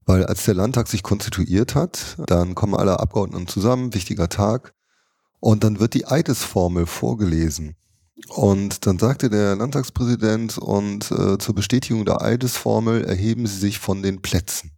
Weil 0.06 0.26
als 0.26 0.46
der 0.46 0.54
Landtag 0.54 0.88
sich 0.88 1.04
konstituiert 1.04 1.76
hat, 1.76 2.18
dann 2.28 2.56
kommen 2.56 2.74
alle 2.74 3.00
Abgeordneten 3.00 3.48
zusammen, 3.48 3.94
wichtiger 3.94 4.30
Tag. 4.30 4.74
Und 5.40 5.64
dann 5.64 5.80
wird 5.80 5.94
die 5.94 6.08
Eidesformel 6.08 6.86
vorgelesen. 6.86 7.76
Und 8.28 8.86
dann 8.86 9.00
sagte 9.00 9.30
der 9.30 9.56
Landtagspräsident, 9.56 10.58
und 10.58 11.12
äh, 11.12 11.38
zur 11.38 11.56
Bestätigung 11.56 12.06
der 12.06 12.22
Eidesformel 12.22 13.04
erheben 13.04 13.48
Sie 13.48 13.58
sich 13.58 13.80
von 13.80 14.04
den 14.04 14.22
Plätzen. 14.22 14.72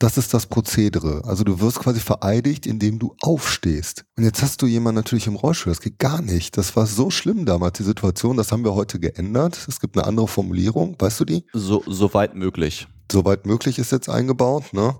Das 0.00 0.16
ist 0.16 0.32
das 0.32 0.46
Prozedere. 0.46 1.22
Also 1.26 1.44
du 1.44 1.60
wirst 1.60 1.78
quasi 1.78 2.00
vereidigt, 2.00 2.66
indem 2.66 2.98
du 2.98 3.14
aufstehst. 3.20 4.06
Und 4.16 4.24
jetzt 4.24 4.40
hast 4.40 4.62
du 4.62 4.66
jemanden 4.66 4.96
natürlich 4.96 5.26
im 5.26 5.36
Rollstuhl. 5.36 5.70
Das 5.70 5.82
geht 5.82 5.98
gar 5.98 6.22
nicht. 6.22 6.56
Das 6.56 6.74
war 6.74 6.86
so 6.86 7.10
schlimm 7.10 7.44
damals, 7.44 7.76
die 7.76 7.82
Situation. 7.82 8.38
Das 8.38 8.50
haben 8.50 8.64
wir 8.64 8.74
heute 8.74 8.98
geändert. 8.98 9.66
Es 9.68 9.78
gibt 9.78 9.98
eine 9.98 10.06
andere 10.06 10.26
Formulierung. 10.26 10.96
Weißt 10.98 11.20
du 11.20 11.26
die? 11.26 11.44
So, 11.52 11.84
so 11.86 12.14
weit 12.14 12.34
möglich. 12.34 12.88
So 13.12 13.26
weit 13.26 13.44
möglich 13.44 13.78
ist 13.78 13.92
jetzt 13.92 14.08
eingebaut, 14.08 14.72
ne? 14.72 14.96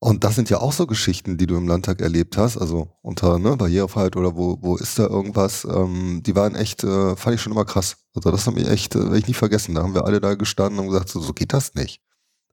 Und 0.00 0.22
das 0.22 0.36
sind 0.36 0.48
ja 0.48 0.58
auch 0.58 0.72
so 0.72 0.86
Geschichten, 0.86 1.38
die 1.38 1.46
du 1.46 1.56
im 1.56 1.66
Landtag 1.66 2.00
erlebt 2.00 2.36
hast, 2.36 2.56
also 2.56 2.96
unter 3.02 3.40
ne, 3.40 3.56
Barrierefreiheit 3.56 4.16
oder 4.16 4.36
wo, 4.36 4.58
wo 4.60 4.76
ist 4.76 4.96
da 4.98 5.06
irgendwas, 5.06 5.64
ähm, 5.64 6.22
die 6.24 6.36
waren 6.36 6.54
echt, 6.54 6.84
äh, 6.84 7.16
fand 7.16 7.34
ich 7.34 7.42
schon 7.42 7.52
immer 7.52 7.64
krass. 7.64 7.96
Also 8.14 8.30
das 8.30 8.46
haben 8.46 8.56
wir 8.56 8.70
echt, 8.70 8.94
äh, 8.94 9.02
werde 9.02 9.18
ich 9.18 9.26
nie 9.26 9.34
vergessen. 9.34 9.74
Da 9.74 9.82
haben 9.82 9.94
wir 9.94 10.04
alle 10.04 10.20
da 10.20 10.34
gestanden 10.34 10.78
und 10.78 10.88
gesagt, 10.88 11.08
so, 11.08 11.20
so 11.20 11.32
geht 11.32 11.52
das 11.52 11.74
nicht. 11.74 12.00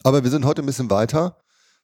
Aber 0.03 0.23
wir 0.23 0.31
sind 0.31 0.45
heute 0.45 0.63
ein 0.63 0.65
bisschen 0.65 0.89
weiter. 0.89 1.37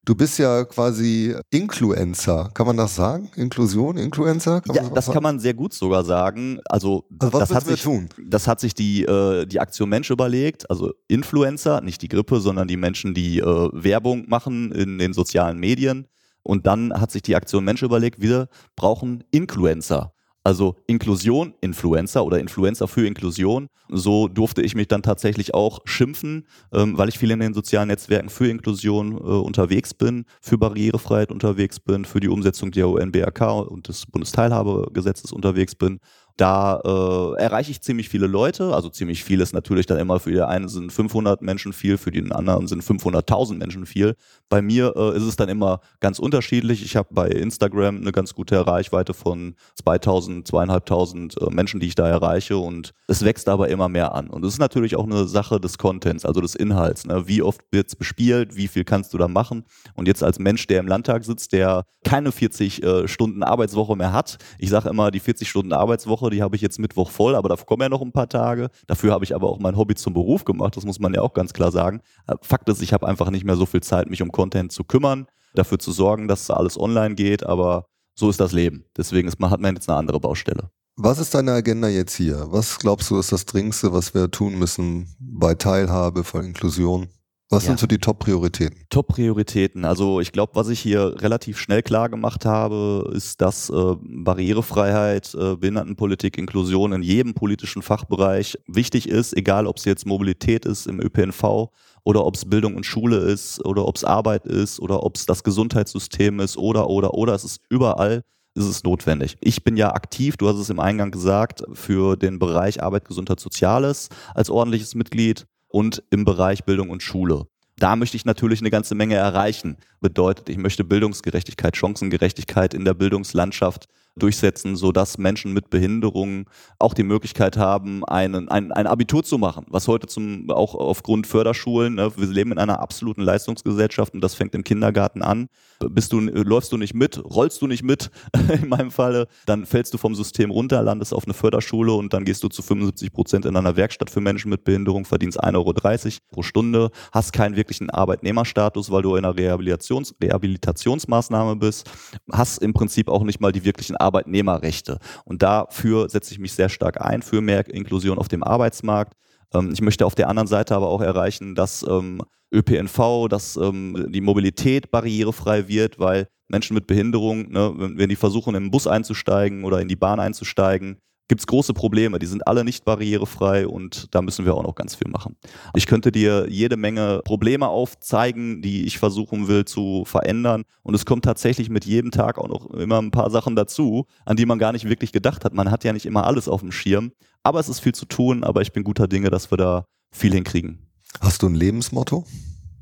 Du 0.04 0.16
bist 0.16 0.40
ja 0.40 0.66
quasi 0.66 1.36
Influencer, 1.52 2.50
kann 2.56 2.66
man 2.66 2.76
das 2.76 2.96
sagen? 2.96 3.30
Inklusion, 3.36 3.98
Influencer? 3.98 4.62
Kann 4.62 4.76
ja, 4.76 4.82
das, 4.82 4.94
das 4.94 5.12
kann 5.12 5.22
man 5.22 5.40
sehr 5.40 5.54
gut 5.54 5.74
sogar 5.74 6.04
sagen. 6.04 6.60
Also, 6.66 7.06
also 7.20 7.38
das, 7.38 7.54
hat 7.54 7.66
sich, 7.68 7.84
tun? 7.84 8.10
das 8.26 8.48
hat 8.48 8.60
sich 8.60 8.74
die, 8.74 9.04
äh, 9.04 9.46
die 9.46 9.60
Aktion 9.60 9.90
Mensch 9.90 10.10
überlegt, 10.10 10.68
also 10.72 10.92
Influencer, 11.08 11.82
nicht 11.82 12.02
die 12.02 12.08
Grippe, 12.08 12.40
sondern 12.40 12.68
die 12.68 12.78
Menschen, 12.78 13.14
die 13.14 13.40
äh, 13.40 13.70
Werbung 13.74 14.26
machen 14.28 14.72
in 14.72 14.98
den 14.98 15.14
sozialen 15.14 15.60
Medien. 15.60 16.08
Und 16.42 16.66
dann 16.66 17.00
hat 17.00 17.12
sich 17.12 17.22
die 17.22 17.36
Aktion 17.36 17.64
Mensch 17.64 17.84
überlegt, 17.84 18.20
wir 18.22 18.48
brauchen 18.76 19.24
Influencer. 19.30 20.14
Also 20.44 20.76
Inklusion, 20.88 21.54
Influencer 21.62 22.26
oder 22.26 22.40
Influencer 22.40 22.88
für 22.88 23.06
Inklusion. 23.06 23.68
So 23.90 24.28
durfte 24.28 24.64
ich 24.64 24.74
mich 24.74 24.88
dann 24.88 25.04
tatsächlich 25.04 25.54
auch 25.54 25.82
schimpfen, 25.86 26.48
ähm, 26.74 26.98
weil 26.98 27.10
ich 27.10 27.20
viel 27.20 27.30
in 27.30 27.40
den 27.40 27.54
sozialen 27.54 27.90
Netzwerken 27.90 28.30
für 28.30 28.48
Inklusion 28.48 29.18
äh, 29.18 29.20
unterwegs 29.20 29.94
bin, 29.94 30.26
für 30.42 30.58
Barrierefreiheit 30.58 31.32
unterwegs 31.32 31.80
bin, 31.80 32.06
für 32.06 32.20
die 32.20 32.30
Umsetzung 32.30 32.72
der 32.72 32.88
UNBRK 32.88 33.68
und 33.68 33.88
des 33.88 34.08
Bundesteilhabegesetzes 34.08 35.32
unterwegs 35.32 35.76
bin. 35.76 36.00
Da 36.38 36.82
äh, 36.84 37.42
erreiche 37.42 37.72
ich 37.72 37.82
ziemlich 37.82 38.10
viele 38.10 38.28
Leute, 38.28 38.74
also 38.74 38.90
ziemlich 38.90 39.24
viel 39.24 39.42
ist 39.42 39.54
natürlich 39.54 39.86
dann 39.86 40.00
immer 40.00 40.20
für 40.20 40.32
die 40.32 40.42
einen 40.42 40.70
sind 40.70 40.92
500 40.92 41.42
Menschen 41.42 41.74
viel, 41.74 41.98
für 41.98 42.12
den 42.12 42.32
anderen 42.32 42.68
sind 42.68 42.84
500.000 42.84 43.58
Menschen 43.58 43.86
viel. 43.86 44.16
Bei 44.50 44.62
mir 44.62 44.94
äh, 44.96 45.16
ist 45.16 45.24
es 45.24 45.36
dann 45.36 45.50
immer 45.50 45.82
ganz 46.00 46.20
unterschiedlich. 46.20 46.84
Ich 46.84 46.96
habe 46.96 47.10
bei 47.12 47.28
Instagram 47.28 47.98
eine 47.98 48.12
ganz 48.12 48.34
gute 48.34 48.66
Reichweite 48.66 49.14
von 49.14 49.56
2000, 49.84 50.48
2500 50.48 51.42
äh, 51.42 51.54
Menschen, 51.54 51.80
die 51.80 51.88
ich 51.88 51.96
da 51.96 52.08
erreiche 52.08 52.58
und 52.58 52.94
es 53.08 53.24
wächst 53.24 53.50
aber 53.50 53.70
immer 53.70 53.90
mehr 53.90 54.14
an. 54.14 54.30
Und 54.30 54.46
es 54.46 54.54
ist 54.54 54.60
natürlich 54.60 54.96
auch 54.96 55.06
eine 55.06 55.28
Sache 55.28 55.60
des 55.60 55.78
Contents, 55.78 56.26
also 56.26 56.42
des 56.42 56.56
Inhalts. 56.56 57.06
Ne? 57.06 57.28
Wie 57.28 57.42
oft 57.42 57.62
wird 57.72 57.88
es 57.88 57.96
bespielt, 57.96 58.56
wie 58.56 58.68
viel 58.68 58.84
kannst 58.84 59.14
du 59.14 59.18
da 59.18 59.28
machen? 59.28 59.66
Und 59.96 60.08
jetzt 60.08 60.24
als 60.24 60.40
Mensch, 60.40 60.68
der 60.68 60.80
im 60.80 60.88
Landtag 60.88 61.26
sitzt, 61.26 61.54
der 61.54 61.86
keine 62.04 62.32
40 62.32 62.84
äh, 62.84 63.08
Stunden 63.08 63.44
Arbeitswoche 63.44 63.96
mehr 63.96 64.14
hat, 64.14 64.38
ich 64.58 64.70
sage 64.70 64.90
immer, 64.90 65.12
die 65.12 65.20
40 65.20 65.50
Stunden 65.50 65.74
Arbeitswoche 65.74 66.21
Woche, 66.22 66.30
die 66.30 66.42
habe 66.42 66.56
ich 66.56 66.62
jetzt 66.62 66.80
Mittwoch 66.80 67.10
voll, 67.10 67.36
aber 67.36 67.50
dafür 67.50 67.66
kommen 67.66 67.82
ja 67.82 67.90
noch 67.90 68.02
ein 68.02 68.12
paar 68.12 68.30
Tage. 68.30 68.70
Dafür 68.88 69.12
habe 69.12 69.26
ich 69.26 69.36
aber 69.36 69.50
auch 69.50 69.60
mein 69.60 69.76
Hobby 69.76 69.96
zum 69.96 70.14
Beruf 70.14 70.46
gemacht, 70.46 70.78
das 70.78 70.86
muss 70.86 71.00
man 71.00 71.14
ja 71.14 71.22
auch 71.22 71.34
ganz 71.34 71.54
klar 71.54 71.72
sagen. 71.72 72.02
Äh, 72.28 72.36
Fakt 72.42 72.70
ist, 72.70 72.82
ich 72.82 72.94
habe 72.94 73.08
einfach 73.08 73.30
nicht 73.32 73.44
mehr 73.44 73.56
so 73.56 73.66
viel 73.66 73.82
Zeit, 73.82 74.10
mich 74.10 74.22
um 74.22 74.32
Content 74.32 74.72
zu 74.72 74.84
kümmern, 74.84 75.28
dafür 75.56 75.80
zu 75.80 75.92
sorgen, 75.92 76.28
dass 76.28 76.50
alles 76.50 76.80
online 76.80 77.16
geht, 77.16 77.46
aber 77.46 77.86
so 78.14 78.30
ist 78.30 78.40
das 78.40 78.52
Leben. 78.52 78.86
Deswegen 78.96 79.28
ist 79.28 79.40
man, 79.40 79.50
hat 79.50 79.60
man 79.60 79.76
jetzt 79.76 79.90
eine 79.90 79.98
andere 79.98 80.20
Baustelle. 80.20 80.70
Was 80.98 81.20
ist 81.20 81.34
deine 81.34 81.54
Agenda 81.54 81.88
jetzt 81.88 82.16
hier? 82.16 82.48
Was 82.50 82.78
glaubst 82.78 83.10
du, 83.10 83.18
ist 83.18 83.32
das 83.32 83.46
Dringendste, 83.46 83.94
was 83.94 84.14
wir 84.14 84.30
tun 84.30 84.60
müssen 84.60 85.16
bei 85.20 85.56
Teilhabe, 85.56 86.24
bei 86.32 86.40
Inklusion? 86.42 87.08
Was 87.52 87.64
ja. 87.64 87.72
sind 87.72 87.82
so 87.82 87.88
die 87.88 87.98
Top-Prioritäten? 87.98 88.86
Top-Prioritäten. 88.90 89.84
Also 89.84 90.22
ich 90.22 90.32
glaube, 90.32 90.56
was 90.56 90.70
ich 90.70 90.80
hier 90.80 91.22
relativ 91.22 91.60
schnell 91.60 91.84
klar 91.84 92.08
gemacht 92.08 92.46
habe, 92.46 93.12
ist, 93.14 93.42
dass 93.42 93.70
äh, 93.70 93.96
Barrierefreiheit, 94.00 95.36
äh, 95.36 95.58
Behindertenpolitik, 95.58 96.38
Inklusion 96.38 96.94
in 96.94 97.04
jedem 97.04 97.34
politischen 97.34 97.82
Fachbereich 97.82 98.58
wichtig 98.68 99.10
ist, 99.10 99.36
egal 99.36 99.68
ob 99.68 99.78
es 99.78 99.84
jetzt 99.84 100.06
Mobilität 100.06 100.66
ist 100.66 100.88
im 100.88 101.02
ÖPNV 101.02 101.70
oder 102.06 102.26
ob 102.26 102.36
es 102.36 102.46
Bildung 102.46 102.78
und 102.78 102.86
Schule 102.86 103.18
ist 103.18 103.64
oder 103.66 103.86
ob 103.86 103.98
es 103.98 104.06
Arbeit 104.06 104.46
ist 104.46 104.80
oder 104.80 105.04
ob 105.04 105.18
es 105.18 105.26
das 105.26 105.44
Gesundheitssystem 105.44 106.40
ist 106.40 106.56
oder 106.56 106.90
oder 106.90 107.16
oder. 107.16 107.36
Es 107.36 107.44
ist 107.44 107.60
überall 107.70 108.24
ist 108.56 108.66
es 108.66 108.84
notwendig. 108.84 109.38
Ich 109.42 109.64
bin 109.64 109.78
ja 109.78 109.94
aktiv, 109.94 110.38
du 110.38 110.48
hast 110.48 110.58
es 110.58 110.70
im 110.70 110.80
Eingang 110.80 111.12
gesagt, 111.12 111.64
für 111.74 112.16
den 112.16 112.40
Bereich 112.40 112.82
Arbeit, 112.82 113.06
Gesundheit, 113.06 113.40
Soziales 113.40 114.10
als 114.34 114.50
ordentliches 114.50 114.96
Mitglied 114.96 115.48
und 115.72 116.04
im 116.10 116.26
Bereich 116.26 116.64
Bildung 116.64 116.90
und 116.90 117.04
Schule. 117.04 117.48
Da 117.78 117.96
möchte 117.96 118.16
ich 118.16 118.26
natürlich 118.26 118.60
eine 118.60 118.70
ganze 118.70 118.94
Menge 118.94 119.16
erreichen. 119.16 119.78
Bedeutet, 120.02 120.50
ich 120.50 120.58
möchte 120.58 120.84
Bildungsgerechtigkeit, 120.84 121.76
Chancengerechtigkeit 121.76 122.74
in 122.74 122.86
der 122.86 122.94
Bildungslandschaft 122.94 123.88
durchsetzen, 124.16 124.76
sodass 124.76 125.18
Menschen 125.18 125.54
mit 125.54 125.70
Behinderungen 125.70 126.46
auch 126.80 126.94
die 126.94 127.04
Möglichkeit 127.04 127.58
haben, 127.58 128.04
einen, 128.06 128.50
ein, 128.50 128.72
ein 128.72 128.88
Abitur 128.88 129.24
zu 129.24 129.38
machen, 129.38 129.66
was 129.70 129.88
heute 129.88 130.08
zum, 130.08 130.50
auch 130.52 130.76
aufgrund 130.76 131.28
Förderschulen, 131.28 131.96
ne, 131.96 132.12
wir 132.18 132.28
leben 132.28 132.52
in 132.52 132.58
einer 132.58 132.80
absoluten 132.80 133.22
Leistungsgesellschaft 133.22 134.14
und 134.14 134.22
das 134.22 134.34
fängt 134.34 134.54
im 134.54 134.64
Kindergarten 134.64 135.22
an. 135.22 135.48
Bist 135.80 136.12
du, 136.12 136.20
läufst 136.20 136.72
du 136.72 136.78
nicht 136.78 136.94
mit, 136.94 137.24
rollst 137.24 137.62
du 137.62 137.68
nicht 137.68 137.84
mit, 137.84 138.12
in 138.62 138.68
meinem 138.68 138.92
Falle, 138.92 139.28
dann 139.46 139.66
fällst 139.66 139.94
du 139.94 139.98
vom 139.98 140.14
System 140.14 140.52
runter, 140.52 140.84
landest 140.84 141.14
auf 141.14 141.24
eine 141.26 141.34
Förderschule 141.34 141.94
und 141.94 142.14
dann 142.14 142.26
gehst 142.26 142.44
du 142.44 142.50
zu 142.50 142.62
75 142.62 143.14
Prozent 143.14 143.46
in 143.46 143.56
einer 143.56 143.78
Werkstatt 143.78 144.10
für 144.10 144.22
Menschen 144.22 144.50
mit 144.50 144.64
Behinderung, 144.66 145.06
verdienst 145.06 145.42
1,30 145.42 145.56
Euro 145.56 146.20
pro 146.32 146.44
Stunde, 146.44 146.92
hast 147.14 147.32
keinen 147.32 147.56
wirklichen 147.56 147.90
Arbeitnehmerstatus, 147.90 148.92
weil 148.92 149.02
du 149.04 149.16
in 149.16 149.24
einer 149.24 149.38
Rehabilitations 149.38 150.16
Rehabilitationsmaßnahme 150.22 151.56
bist, 151.56 151.90
hast 152.32 152.58
im 152.58 152.74
Prinzip 152.74 153.08
auch 153.08 153.24
nicht 153.24 153.40
mal 153.40 153.52
die 153.52 153.64
wirklichen 153.64 153.96
Arbeitnehmerrechte. 154.02 155.00
Und 155.26 155.42
dafür 155.42 156.10
setze 156.10 156.34
ich 156.34 156.40
mich 156.40 156.54
sehr 156.54 156.70
stark 156.70 157.02
ein, 157.02 157.22
für 157.22 157.42
mehr 157.42 157.68
Inklusion 157.70 158.18
auf 158.18 158.28
dem 158.28 158.44
Arbeitsmarkt. 158.44 159.14
Ähm, 159.54 159.72
ich 159.72 159.82
möchte 159.82 160.06
auf 160.06 160.16
der 160.16 160.30
anderen 160.30 160.48
Seite 160.48 160.76
aber 160.76 160.90
auch 160.90 161.02
erreichen, 161.02 161.56
dass 161.56 161.86
ähm, 161.88 162.22
ÖPNV, 162.54 163.28
dass 163.30 163.56
ähm, 163.58 164.08
die 164.10 164.22
Mobilität 164.22 164.92
barrierefrei 164.92 165.68
wird, 165.68 166.00
weil 166.00 166.28
Menschen 166.50 166.74
mit 166.74 166.86
Behinderung, 166.86 167.50
ne, 167.50 167.74
wenn 167.76 168.10
die 168.10 168.16
versuchen, 168.16 168.56
in 168.56 168.66
den 168.66 168.72
Bus 168.72 168.88
einzusteigen 168.88 169.64
oder 169.64 169.80
in 169.80 169.88
die 169.88 169.96
Bahn 169.96 170.20
einzusteigen, 170.20 170.98
gibt 171.32 171.40
es 171.40 171.48
große 171.48 171.74
Probleme. 171.74 172.20
Die 172.20 172.26
sind 172.26 172.46
alle 172.46 172.66
nicht 172.66 172.84
barrierefrei 172.84 173.66
und 173.66 174.14
da 174.14 174.22
müssen 174.22 174.44
wir 174.44 174.54
auch 174.54 174.64
noch 174.64 174.76
ganz 174.76 174.96
viel 174.96 175.10
machen. 175.10 175.38
Ich 175.74 175.88
könnte 175.88 176.12
dir 176.12 176.48
jede 176.50 176.76
Menge 176.76 177.22
Probleme 177.24 177.70
aufzeigen, 177.70 178.62
die 178.62 178.86
ich 178.86 179.00
versuchen 179.00 179.48
will 179.48 179.64
zu 179.64 180.04
verändern. 180.04 180.64
Und 180.84 180.94
es 180.94 181.06
kommt 181.06 181.24
tatsächlich 181.24 181.70
mit 181.70 181.86
jedem 181.86 182.12
Tag 182.12 182.38
auch 182.38 182.50
noch 182.50 182.70
immer 182.72 183.02
ein 183.02 183.12
paar 183.12 183.30
Sachen 183.30 183.56
dazu, 183.56 184.08
an 184.26 184.36
die 184.36 184.46
man 184.46 184.60
gar 184.60 184.74
nicht 184.74 184.90
wirklich 184.90 185.14
gedacht 185.14 185.46
hat. 185.46 185.54
Man 185.54 185.72
hat 185.72 185.86
ja 185.86 185.94
nicht 185.94 186.06
immer 186.06 186.26
alles 186.26 186.50
auf 186.50 186.60
dem 186.60 186.74
Schirm. 186.74 187.14
Aber 187.44 187.62
es 187.62 187.70
ist 187.70 187.80
viel 187.80 187.96
zu 187.96 188.06
tun, 188.06 188.44
aber 188.44 188.62
ich 188.62 188.74
bin 188.74 188.84
guter 188.84 189.08
Dinge, 189.08 189.30
dass 189.30 189.52
wir 189.54 189.58
da 189.58 189.86
viel 190.12 190.34
hinkriegen. 190.34 190.86
Hast 191.22 191.44
du 191.44 191.48
ein 191.48 191.56
Lebensmotto? 191.56 192.26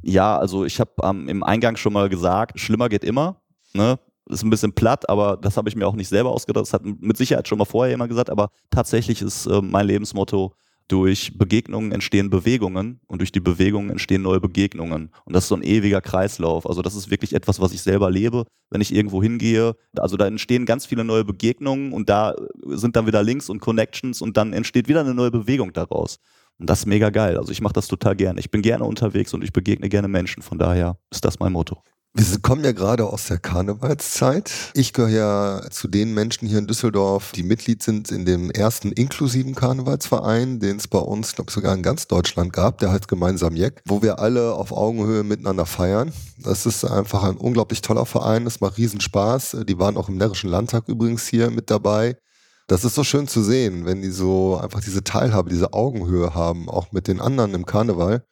Ja, 0.01 0.39
also 0.39 0.65
ich 0.65 0.79
habe 0.79 0.93
ähm, 1.03 1.29
im 1.29 1.43
Eingang 1.43 1.75
schon 1.75 1.93
mal 1.93 2.09
gesagt, 2.09 2.59
schlimmer 2.59 2.89
geht 2.89 3.03
immer. 3.03 3.43
Ne? 3.73 3.99
Ist 4.29 4.43
ein 4.43 4.49
bisschen 4.49 4.73
platt, 4.73 5.09
aber 5.09 5.37
das 5.37 5.57
habe 5.57 5.69
ich 5.69 5.75
mir 5.75 5.87
auch 5.87 5.95
nicht 5.95 6.07
selber 6.07 6.31
ausgedacht. 6.31 6.63
Das 6.63 6.73
hat 6.73 6.83
mit 6.85 7.17
Sicherheit 7.17 7.47
schon 7.47 7.57
mal 7.57 7.65
vorher 7.65 7.91
jemand 7.91 8.09
gesagt, 8.09 8.29
aber 8.29 8.49
tatsächlich 8.69 9.21
ist 9.21 9.45
äh, 9.47 9.61
mein 9.61 9.87
Lebensmotto, 9.87 10.53
durch 10.89 11.37
Begegnungen 11.37 11.91
entstehen 11.91 12.31
Bewegungen 12.31 12.99
und 13.07 13.19
durch 13.19 13.31
die 13.31 13.39
Bewegungen 13.39 13.91
entstehen 13.91 14.23
neue 14.23 14.41
Begegnungen. 14.41 15.11
Und 15.23 15.35
das 15.35 15.43
ist 15.43 15.49
so 15.49 15.55
ein 15.55 15.61
ewiger 15.61 16.01
Kreislauf. 16.01 16.67
Also 16.67 16.81
das 16.81 16.95
ist 16.95 17.11
wirklich 17.11 17.33
etwas, 17.33 17.61
was 17.61 17.73
ich 17.73 17.81
selber 17.81 18.09
lebe, 18.09 18.45
wenn 18.71 18.81
ich 18.81 18.93
irgendwo 18.93 19.21
hingehe. 19.21 19.75
Also 19.97 20.17
da 20.17 20.25
entstehen 20.25 20.65
ganz 20.65 20.87
viele 20.87 21.03
neue 21.03 21.23
Begegnungen 21.23 21.93
und 21.93 22.09
da 22.09 22.35
sind 22.65 22.95
dann 22.95 23.05
wieder 23.05 23.21
Links 23.21 23.49
und 23.49 23.59
Connections 23.59 24.21
und 24.21 24.35
dann 24.35 24.51
entsteht 24.51 24.87
wieder 24.87 25.01
eine 25.01 25.13
neue 25.13 25.31
Bewegung 25.31 25.73
daraus. 25.73 26.17
Und 26.57 26.69
das 26.69 26.79
ist 26.79 26.85
mega 26.87 27.11
geil. 27.11 27.37
Also 27.37 27.51
ich 27.51 27.61
mache 27.61 27.73
das 27.73 27.87
total 27.87 28.15
gerne. 28.15 28.39
Ich 28.39 28.49
bin 28.49 28.63
gerne 28.63 28.83
unterwegs 28.83 29.33
und 29.33 29.43
ich 29.43 29.53
begegne 29.53 29.89
gerne 29.89 30.07
Menschen. 30.07 30.41
Von 30.41 30.57
daher 30.57 30.97
ist 31.11 31.23
das 31.23 31.39
mein 31.39 31.53
Motto. 31.53 31.83
Wir 32.15 32.25
kommen 32.41 32.63
ja 32.63 32.71
gerade 32.71 33.05
aus 33.05 33.27
der 33.27 33.37
Karnevalszeit. 33.37 34.51
Ich 34.73 34.93
gehöre 34.93 35.09
ja 35.09 35.69
zu 35.69 35.87
den 35.87 36.15
Menschen 36.15 36.47
hier 36.47 36.57
in 36.57 36.65
Düsseldorf, 36.65 37.33
die 37.33 37.43
Mitglied 37.43 37.83
sind 37.83 38.09
in 38.09 38.25
dem 38.25 38.49
ersten 38.49 38.91
inklusiven 38.91 39.53
Karnevalsverein, 39.53 40.59
den 40.59 40.77
es 40.77 40.87
bei 40.87 40.97
uns, 40.97 41.35
glaube 41.35 41.49
ich, 41.49 41.53
sogar 41.53 41.75
in 41.75 41.83
ganz 41.83 42.07
Deutschland 42.07 42.51
gab, 42.51 42.79
der 42.79 42.91
heißt 42.91 43.07
Gemeinsam 43.07 43.55
Jeck, 43.55 43.83
wo 43.85 44.01
wir 44.01 44.17
alle 44.17 44.55
auf 44.55 44.71
Augenhöhe 44.71 45.23
miteinander 45.23 45.67
feiern. 45.67 46.11
Das 46.39 46.65
ist 46.65 46.83
einfach 46.83 47.23
ein 47.23 47.37
unglaublich 47.37 47.81
toller 47.81 48.07
Verein, 48.07 48.43
das 48.43 48.59
macht 48.59 48.79
riesen 48.79 49.01
Spaß. 49.01 49.57
Die 49.67 49.77
waren 49.77 49.95
auch 49.95 50.09
im 50.09 50.17
Närrischen 50.17 50.49
Landtag 50.49 50.87
übrigens 50.87 51.27
hier 51.27 51.51
mit 51.51 51.69
dabei. 51.69 52.17
Das 52.65 52.85
ist 52.85 52.95
so 52.95 53.03
schön 53.03 53.27
zu 53.27 53.43
sehen, 53.43 53.85
wenn 53.85 54.01
die 54.01 54.11
so 54.11 54.57
einfach 54.57 54.81
diese 54.81 55.03
Teilhabe, 55.03 55.51
diese 55.51 55.73
Augenhöhe 55.73 56.33
haben, 56.33 56.69
auch 56.69 56.91
mit 56.91 57.07
den 57.07 57.21
anderen 57.21 57.53
im 57.53 57.67
Karneval. 57.67 58.25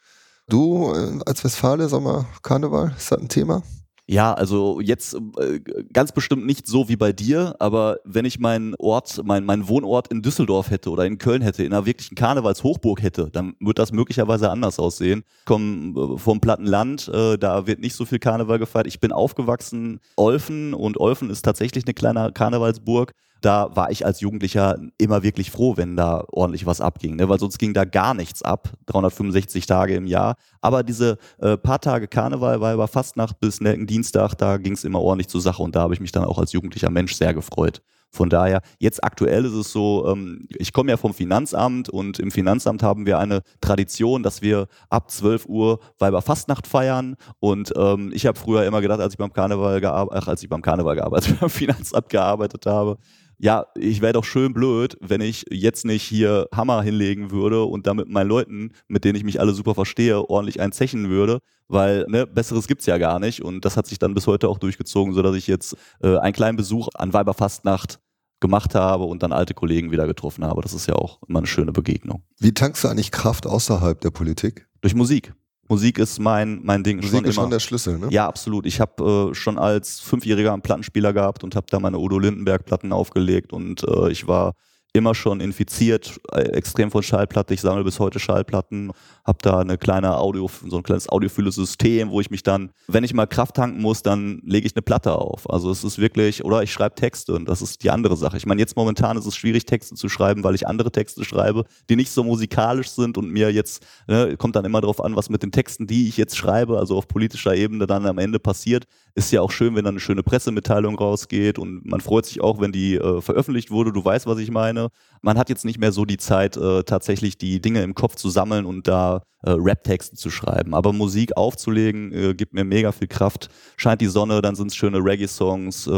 Du 0.50 0.94
äh, 0.94 1.20
als 1.26 1.44
Westfale, 1.44 1.90
mal, 2.00 2.26
Karneval, 2.42 2.94
ist 2.96 3.12
das 3.12 3.20
ein 3.20 3.28
Thema? 3.28 3.64
Ja, 4.10 4.34
also 4.34 4.80
jetzt 4.80 5.16
äh, 5.16 5.60
ganz 5.92 6.14
bestimmt 6.14 6.46
nicht 6.46 6.66
so 6.66 6.88
wie 6.88 6.96
bei 6.96 7.12
dir, 7.12 7.58
aber 7.60 7.98
wenn 8.06 8.24
ich 8.24 8.40
meinen 8.40 8.74
Ort, 8.76 9.22
mein, 9.26 9.44
meinen 9.44 9.68
Wohnort 9.68 10.08
in 10.08 10.22
Düsseldorf 10.22 10.70
hätte 10.72 10.90
oder 10.90 11.06
in 11.06 11.18
Köln 11.18 11.42
hätte, 11.42 11.66
in 11.66 11.74
einer 11.74 11.86
wirklichen 11.86 12.16
Karnevalshochburg 12.16 13.02
hätte, 13.02 13.30
dann 13.30 13.56
würde 13.60 13.82
das 13.82 13.92
möglicherweise 13.92 14.50
anders 14.50 14.80
aussehen. 14.80 15.26
Ich 15.40 15.46
komme 15.46 16.00
äh, 16.00 16.18
vom 16.18 16.40
platten 16.40 16.66
Land, 16.66 17.10
äh, 17.10 17.38
da 17.38 17.68
wird 17.68 17.82
nicht 17.82 17.96
so 17.96 18.06
viel 18.06 18.20
Karneval 18.20 18.60
gefeiert. 18.60 18.88
Ich 18.88 19.02
bin 19.02 19.12
aufgewachsen 19.12 20.00
Olfen 20.16 20.74
und 20.74 20.98
Olfen 20.98 21.30
ist 21.30 21.42
tatsächlich 21.42 21.84
eine 21.84 21.94
kleine 21.94 22.32
Karnevalsburg 22.32 23.12
da 23.42 23.76
war 23.76 23.92
ich 23.92 24.06
als 24.06 24.22
Jugendlicher 24.22 24.78
immer 24.98 25.24
wirklich 25.24 25.52
froh, 25.52 25.78
wenn 25.78 25.96
da 25.96 26.24
ordentlich 26.32 26.66
was 26.66 26.82
abging, 26.82 27.16
ne? 27.16 27.30
weil 27.30 27.40
sonst 27.40 27.58
ging 27.58 27.74
da 27.74 27.86
gar 27.86 28.14
nichts 28.14 28.42
ab, 28.42 28.74
365 28.88 29.66
Tage 29.66 29.96
im 29.96 30.08
Jahr. 30.08 30.36
Aber 30.62 30.84
diese 30.84 31.18
äh, 31.40 31.58
paar 31.58 31.80
Tage 31.80 32.08
Karneval 32.08 32.62
war 32.62 32.74
über 32.74 32.88
Fastnacht 32.88 33.40
bis 33.40 33.60
Dienstag, 33.60 34.36
da 34.36 34.58
ging 34.58 34.74
es 34.74 34.84
immer 34.84 35.02
ordentlich 35.02 35.28
zur 35.28 35.42
Sache 35.42 35.62
und 35.62 35.76
da 35.76 35.82
habe 35.82 35.94
ich 35.94 36.00
mich 36.00 36.12
dann 36.12 36.26
auch 36.26 36.40
als 36.40 36.54
jugendlicher 36.54 36.90
Mensch 36.90 37.14
sehr 37.14 37.34
gefreut. 37.34 37.82
Von 38.12 38.30
daher, 38.30 38.62
jetzt 38.80 39.04
aktuell 39.04 39.46
ist 39.46 39.54
es 39.54 39.72
so, 39.72 40.08
ähm, 40.08 40.48
ich 40.50 40.72
komme 40.72 40.92
ja 40.92 40.98
vom 40.98 41.14
Finanzamt 41.14 41.90
und 41.90 42.20
im 42.20 42.32
Finanzamt 42.32 42.82
haben 42.82 43.06
wir 43.06 43.20
eine 43.20 43.42
Tradition, 43.62 44.24
dass 44.24 44.42
wir 44.42 44.68
ab 44.90 45.12
12 45.12 45.46
Uhr 45.48 45.80
Weiberfastnacht 46.00 46.68
feiern. 46.68 47.16
Und 47.40 47.74
ähm, 47.76 48.12
ich 48.14 48.26
habe 48.26 48.40
früher 48.40 48.66
immer 48.66 48.82
gedacht, 48.82 49.02
als 49.02 49.14
ich 49.14 49.18
beim 49.18 49.34
Karneval 49.34 49.82
gearbeitet, 49.82 50.28
als 50.28 50.42
ich 50.42 50.50
beim 50.50 50.62
Karneval 50.62 50.96
gearbeitet, 50.96 51.38
beim 51.42 51.50
Finanzamt 51.50 52.10
gearbeitet 52.10 52.66
habe, 52.66 52.98
ja, 53.40 53.68
ich 53.76 54.02
wäre 54.02 54.14
doch 54.14 54.24
schön 54.24 54.54
blöd, 54.54 54.98
wenn 55.00 55.22
ich 55.22 55.46
jetzt 55.52 55.86
nicht 55.86 56.04
hier 56.04 56.48
Hammer 56.54 56.82
hinlegen 56.82 57.32
würde 57.32 57.64
und 57.64 57.86
damit 57.86 58.10
meinen 58.10 58.28
Leuten, 58.28 58.72
mit 58.88 59.04
denen 59.04 59.16
ich 59.16 59.24
mich 59.24 59.40
alle 59.40 59.54
super 59.54 59.76
verstehe, 59.76 60.30
ordentlich 60.30 60.60
einzechen 60.60 61.10
würde, 61.10 61.40
weil 61.68 62.06
ne, 62.08 62.26
besseres 62.26 62.68
gibt's 62.68 62.86
ja 62.86 62.98
gar 62.98 63.20
nicht 63.20 63.44
und 63.44 63.64
das 63.64 63.78
hat 63.78 63.88
sich 63.88 64.00
dann 64.00 64.14
bis 64.14 64.28
heute 64.28 64.50
auch 64.50 64.58
durchgezogen, 64.58 65.14
sodass 65.14 65.36
ich 65.36 65.48
jetzt 65.48 65.76
äh, 66.02 66.18
einen 66.18 66.34
kleinen 66.34 66.58
Besuch 66.58 66.90
an 66.96 67.14
Weiberfastnacht 67.14 68.00
gemacht 68.40 68.76
habe 68.76 69.04
und 69.04 69.24
dann 69.24 69.32
alte 69.32 69.54
Kollegen 69.54 69.92
wieder 69.92 70.08
getroffen 70.08 70.44
habe. 70.44 70.62
Das 70.62 70.74
ist 70.74 70.88
ja 70.88 70.96
auch 70.96 71.22
immer 71.28 71.40
eine 71.40 71.48
schöne 71.48 71.72
Begegnung. 71.72 72.24
Wie 72.40 72.54
tankst 72.54 72.84
du 72.84 72.88
eigentlich 72.88 73.12
Kraft 73.12 73.48
außerhalb 73.48 74.00
der 74.02 74.12
Politik? 74.12 74.68
Durch 74.82 74.94
Musik. 74.96 75.34
Musik 75.68 75.98
ist 76.00 76.20
mein, 76.20 76.62
mein 76.64 76.84
Ding. 76.84 76.98
Musik 76.98 77.12
schon 77.12 77.26
ist 77.26 77.36
immer. 77.36 77.44
schon 77.44 77.52
der 77.52 77.60
Schlüssel, 77.60 78.00
ne? 78.00 78.08
Ja, 78.10 78.28
absolut. 78.28 78.66
Ich 78.66 78.80
habe 78.80 79.32
äh, 79.32 79.36
schon 79.36 79.58
als 79.58 80.00
Fünfjähriger 80.00 80.54
einen 80.54 80.62
Plattenspieler 80.62 81.14
gehabt 81.14 81.44
und 81.44 81.56
habe 81.56 81.68
da 81.70 81.80
meine 81.80 82.00
Udo 82.00 82.20
Lindenberg-Platten 82.20 82.94
aufgelegt 82.94 83.52
und 83.54 83.84
äh, 83.84 84.10
ich 84.10 84.28
war 84.28 84.54
immer 84.98 85.16
schon 85.16 85.40
infiziert, 85.40 86.20
äh, 86.32 86.42
extrem 86.42 86.92
von 86.92 87.04
Schallplatte. 87.04 87.54
Ich 87.54 87.62
sammle 87.62 87.84
bis 87.84 88.00
heute 88.00 88.20
Schallplatten, 88.20 88.92
habe 89.26 89.38
da 89.42 89.60
eine 89.60 89.78
kleine 89.78 90.18
Audio, 90.18 90.50
so 90.68 90.78
ein 90.78 90.84
kleines 90.84 91.10
audiophiles 91.10 91.56
System, 91.56 92.10
wo 92.10 92.20
ich 92.22 92.32
mich 92.32 92.44
dann, 92.44 92.72
wenn 92.88 93.04
ich 93.04 93.14
mal 93.14 93.28
Kraft 93.28 93.56
tanken 93.56 93.82
muss, 93.82 94.02
dann 94.02 94.42
lege 94.44 94.68
ich 94.68 94.76
eine 94.76 94.82
Platte 94.82 95.14
auf. 95.14 95.50
Also 95.50 95.72
es 95.72 95.84
ist 95.84 96.00
wirklich, 96.00 96.44
oder 96.44 96.64
ich 96.64 96.72
schreibe 96.72 96.96
Texte 96.96 97.34
und 97.34 97.48
das 97.48 97.62
ist 97.62 97.84
die 97.84 97.92
andere 97.92 98.18
Sache. 98.18 98.38
Ich 98.38 98.46
meine, 98.46 98.60
jetzt 98.60 98.76
momentan 98.76 99.18
ist 99.18 99.26
es 99.26 99.36
schwierig, 99.36 99.66
Texte 99.66 99.96
zu 99.96 100.10
schreiben, 100.10 100.44
weil 100.44 100.56
ich 100.56 100.68
andere 100.68 100.92
Texte 100.92 101.24
schreibe, 101.24 101.66
die 101.90 101.96
nicht 101.96 102.12
so 102.12 102.24
musikalisch 102.24 102.90
sind 102.90 103.18
und 103.18 103.30
mir 103.30 103.52
jetzt, 103.52 103.86
ne, 104.08 104.36
kommt 104.38 104.56
dann 104.56 104.66
immer 104.66 104.82
darauf 104.82 105.04
an, 105.04 105.16
was 105.16 105.30
mit 105.30 105.44
den 105.44 105.52
Texten, 105.52 105.88
die 105.88 106.08
ich 106.08 106.18
jetzt 106.18 106.36
schreibe, 106.36 106.78
also 106.78 106.98
auf 106.98 107.08
politischer 107.08 107.56
Ebene 107.56 107.88
dann 107.88 108.06
am 108.06 108.18
Ende 108.18 108.40
passiert. 108.40 108.86
Ist 109.16 109.32
ja 109.32 109.42
auch 109.42 109.52
schön, 109.52 109.76
wenn 109.76 109.84
dann 109.84 109.96
eine 109.96 110.00
schöne 110.00 110.24
Pressemitteilung 110.24 110.98
rausgeht 110.98 111.60
und 111.60 111.86
man 111.86 112.02
freut 112.02 112.26
sich 112.26 112.42
auch, 112.42 112.60
wenn 112.60 112.72
die 112.72 112.96
äh, 112.96 113.22
veröffentlicht 113.22 113.72
wurde. 113.72 113.92
Du 113.92 114.04
weißt, 114.04 114.28
was 114.28 114.40
ich 114.40 114.52
meine. 114.52 114.87
Man 115.22 115.38
hat 115.38 115.50
jetzt 115.50 115.66
nicht 115.66 115.80
mehr 115.80 115.92
so 115.92 116.06
die 116.06 116.18
Zeit, 116.18 116.58
äh, 116.58 116.84
tatsächlich 116.84 117.38
die 117.38 117.62
Dinge 117.62 117.82
im 117.84 117.96
Kopf 117.96 118.16
zu 118.16 118.30
sammeln 118.30 118.66
und 118.66 118.88
da 118.88 119.24
äh, 119.44 119.52
Rap-Texte 119.52 120.16
zu 120.16 120.30
schreiben. 120.30 120.74
Aber 120.74 120.94
Musik 120.94 121.36
aufzulegen, 121.38 122.12
äh, 122.12 122.34
gibt 122.34 122.54
mir 122.54 122.64
mega 122.64 122.92
viel 122.92 123.08
Kraft. 123.08 123.50
Scheint 123.78 124.02
die 124.02 124.08
Sonne, 124.08 124.42
dann 124.42 124.56
sind 124.56 124.68
es 124.68 124.76
schöne 124.76 124.98
Reggae-Songs, 124.98 125.88
äh, 125.88 125.92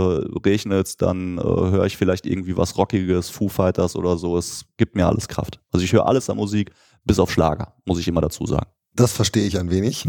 regnet 0.46 1.02
dann 1.02 1.38
äh, 1.38 1.42
höre 1.42 1.86
ich 1.86 1.98
vielleicht 1.98 2.26
irgendwie 2.26 2.58
was 2.58 2.78
Rockiges, 2.78 3.30
Foo 3.30 3.50
Fighters 3.50 3.96
oder 3.96 4.18
so. 4.18 4.38
Es 4.38 4.66
gibt 4.78 4.96
mir 4.96 5.08
alles 5.08 5.28
Kraft. 5.28 5.60
Also 5.72 5.84
ich 5.84 5.94
höre 5.94 6.06
alles 6.06 6.30
an 6.30 6.38
Musik, 6.38 6.72
bis 7.06 7.20
auf 7.20 7.32
Schlager, 7.32 7.74
muss 7.86 8.00
ich 8.00 8.08
immer 8.08 8.22
dazu 8.22 8.46
sagen. 8.46 8.70
Das 8.96 9.14
verstehe 9.14 9.46
ich 9.46 9.58
ein 9.58 9.70
wenig. 9.70 10.08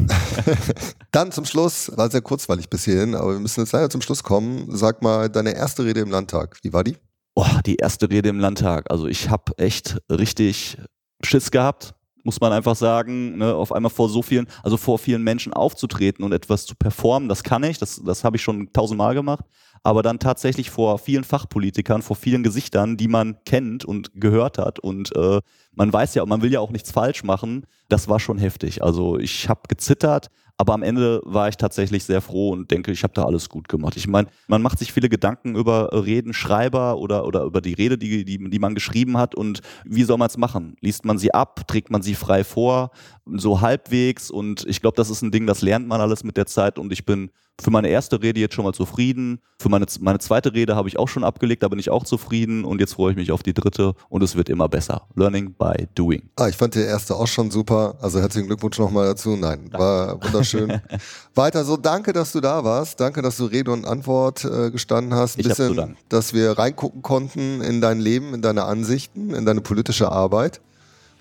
Dann 1.12 1.30
zum 1.30 1.44
Schluss, 1.44 1.92
war 1.96 2.10
sehr 2.10 2.22
kurzweilig 2.22 2.68
bis 2.68 2.84
hierhin, 2.84 3.14
aber 3.14 3.34
wir 3.34 3.38
müssen 3.40 3.60
jetzt 3.60 3.72
leider 3.72 3.90
zum 3.90 4.02
Schluss 4.02 4.24
kommen. 4.24 4.66
Sag 4.70 5.02
mal, 5.02 5.28
deine 5.28 5.54
erste 5.54 5.84
Rede 5.84 6.00
im 6.00 6.10
Landtag, 6.10 6.58
wie 6.62 6.72
war 6.72 6.82
die? 6.82 6.96
Oh, 7.42 7.58
die 7.64 7.76
erste 7.76 8.10
Rede 8.10 8.28
im 8.28 8.38
Landtag. 8.38 8.90
Also 8.90 9.06
ich 9.06 9.30
habe 9.30 9.56
echt 9.56 9.96
richtig 10.10 10.76
Schiss 11.24 11.50
gehabt, 11.50 11.94
muss 12.22 12.38
man 12.38 12.52
einfach 12.52 12.76
sagen, 12.76 13.38
ne, 13.38 13.54
auf 13.54 13.72
einmal 13.72 13.88
vor 13.88 14.10
so 14.10 14.20
vielen, 14.20 14.46
also 14.62 14.76
vor 14.76 14.98
vielen 14.98 15.22
Menschen 15.22 15.54
aufzutreten 15.54 16.22
und 16.22 16.32
etwas 16.32 16.66
zu 16.66 16.74
performen, 16.74 17.30
das 17.30 17.42
kann 17.42 17.62
ich, 17.62 17.78
das, 17.78 18.02
das 18.04 18.24
habe 18.24 18.36
ich 18.36 18.42
schon 18.42 18.70
tausendmal 18.74 19.14
gemacht, 19.14 19.46
aber 19.82 20.02
dann 20.02 20.18
tatsächlich 20.18 20.68
vor 20.68 20.98
vielen 20.98 21.24
Fachpolitikern, 21.24 22.02
vor 22.02 22.14
vielen 22.14 22.42
Gesichtern, 22.42 22.98
die 22.98 23.08
man 23.08 23.42
kennt 23.46 23.86
und 23.86 24.20
gehört 24.20 24.58
hat 24.58 24.78
und 24.78 25.16
äh, 25.16 25.40
man 25.72 25.90
weiß 25.90 26.16
ja, 26.16 26.26
man 26.26 26.42
will 26.42 26.52
ja 26.52 26.60
auch 26.60 26.72
nichts 26.72 26.90
falsch 26.90 27.24
machen, 27.24 27.64
das 27.88 28.06
war 28.06 28.20
schon 28.20 28.36
heftig. 28.36 28.82
Also 28.82 29.18
ich 29.18 29.48
habe 29.48 29.62
gezittert, 29.66 30.28
Aber 30.60 30.74
am 30.74 30.82
Ende 30.82 31.22
war 31.24 31.48
ich 31.48 31.56
tatsächlich 31.56 32.04
sehr 32.04 32.20
froh 32.20 32.50
und 32.50 32.70
denke, 32.70 32.92
ich 32.92 33.02
habe 33.02 33.14
da 33.14 33.24
alles 33.24 33.48
gut 33.48 33.66
gemacht. 33.66 33.96
Ich 33.96 34.06
meine, 34.06 34.28
man 34.46 34.60
macht 34.60 34.78
sich 34.78 34.92
viele 34.92 35.08
Gedanken 35.08 35.56
über 35.56 35.88
Reden, 35.90 36.34
Schreiber 36.34 36.98
oder, 36.98 37.26
oder 37.26 37.44
über 37.44 37.62
die 37.62 37.72
Rede, 37.72 37.96
die, 37.96 38.26
die, 38.26 38.50
die 38.50 38.58
man 38.58 38.74
geschrieben 38.74 39.16
hat 39.16 39.34
und 39.34 39.62
wie 39.86 40.02
soll 40.02 40.18
man 40.18 40.26
es 40.26 40.36
machen? 40.36 40.76
Liest 40.82 41.06
man 41.06 41.16
sie 41.16 41.32
ab? 41.32 41.66
Trägt 41.66 41.90
man 41.90 42.02
sie 42.02 42.14
frei 42.14 42.44
vor? 42.44 42.90
So 43.24 43.62
halbwegs 43.62 44.30
und 44.30 44.66
ich 44.66 44.82
glaube, 44.82 44.96
das 44.96 45.08
ist 45.08 45.22
ein 45.22 45.30
Ding, 45.30 45.46
das 45.46 45.62
lernt 45.62 45.88
man 45.88 46.02
alles 46.02 46.24
mit 46.24 46.36
der 46.36 46.44
Zeit 46.44 46.78
und 46.78 46.92
ich 46.92 47.06
bin 47.06 47.30
für 47.60 47.70
meine 47.70 47.88
erste 47.88 48.22
Rede 48.22 48.40
jetzt 48.40 48.54
schon 48.54 48.64
mal 48.64 48.72
zufrieden. 48.72 49.40
Für 49.60 49.68
meine, 49.68 49.86
meine 50.00 50.18
zweite 50.18 50.54
Rede 50.54 50.76
habe 50.76 50.88
ich 50.88 50.98
auch 50.98 51.08
schon 51.08 51.24
abgelegt, 51.24 51.62
da 51.62 51.68
bin 51.68 51.78
ich 51.78 51.90
auch 51.90 52.04
zufrieden 52.04 52.64
und 52.64 52.80
jetzt 52.80 52.94
freue 52.94 53.12
ich 53.12 53.16
mich 53.16 53.32
auf 53.32 53.42
die 53.42 53.52
dritte 53.52 53.94
und 54.08 54.22
es 54.22 54.34
wird 54.36 54.48
immer 54.48 54.68
besser. 54.68 55.02
Learning 55.14 55.54
by 55.54 55.86
doing. 55.94 56.22
Ah, 56.36 56.48
ich 56.48 56.56
fand 56.56 56.74
die 56.74 56.80
erste 56.80 57.14
auch 57.14 57.26
schon 57.26 57.50
super. 57.50 57.96
Also 58.00 58.20
herzlichen 58.20 58.46
Glückwunsch 58.46 58.78
nochmal 58.78 59.06
dazu. 59.06 59.30
Nein, 59.36 59.68
danke. 59.70 59.78
war 59.78 60.24
wunderschön. 60.24 60.80
Weiter 61.34 61.64
so, 61.64 61.76
danke, 61.76 62.12
dass 62.12 62.32
du 62.32 62.40
da 62.40 62.64
warst. 62.64 62.98
Danke, 63.00 63.22
dass 63.22 63.36
du 63.36 63.44
Rede 63.44 63.70
und 63.70 63.84
Antwort 63.84 64.44
äh, 64.44 64.70
gestanden 64.70 65.14
hast. 65.14 65.36
Ein 65.36 65.40
ich 65.40 65.48
bisschen, 65.48 65.96
dass 66.08 66.32
wir 66.32 66.52
reingucken 66.52 67.02
konnten 67.02 67.60
in 67.60 67.80
dein 67.80 68.00
Leben, 68.00 68.34
in 68.34 68.42
deine 68.42 68.64
Ansichten, 68.64 69.34
in 69.34 69.44
deine 69.44 69.60
politische 69.60 70.10
Arbeit. 70.10 70.60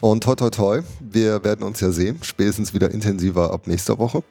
Und 0.01 0.23
toi, 0.23 0.35
toi, 0.35 0.49
toi, 0.49 0.81
wir 1.01 1.43
werden 1.43 1.63
uns 1.63 1.81
ja 1.81 1.91
sehen, 1.91 2.19
spätestens 2.21 2.73
wieder 2.73 2.89
intensiver 2.91 3.51
ab 3.51 3.67
nächster 3.67 3.97
Woche. 3.97 4.23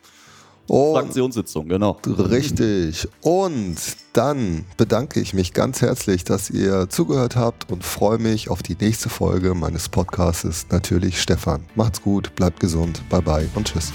Und 0.68 0.92
Fraktionssitzung, 0.92 1.66
genau. 1.68 1.98
Richtig. 2.07 3.09
Und 3.22 3.76
dann 4.12 4.64
bedanke 4.76 5.20
ich 5.20 5.33
mich 5.33 5.54
ganz 5.54 5.81
herzlich, 5.81 6.24
dass 6.24 6.50
ihr 6.50 6.88
zugehört 6.90 7.37
habt 7.37 7.72
und 7.72 7.83
freue 7.83 8.18
mich 8.18 8.50
auf 8.50 8.62
die 8.62 8.76
nächste 8.78 9.09
Folge 9.09 9.54
meines 9.54 9.88
Podcasts. 9.88 10.66
Natürlich 10.70 11.20
Stefan. 11.20 11.64
Macht's 11.74 12.02
gut, 12.02 12.35
bleibt 12.37 12.61
gesund, 12.61 13.02
bye 13.09 13.22
bye 13.22 13.48
und 13.54 13.66
tschüss. 13.66 13.92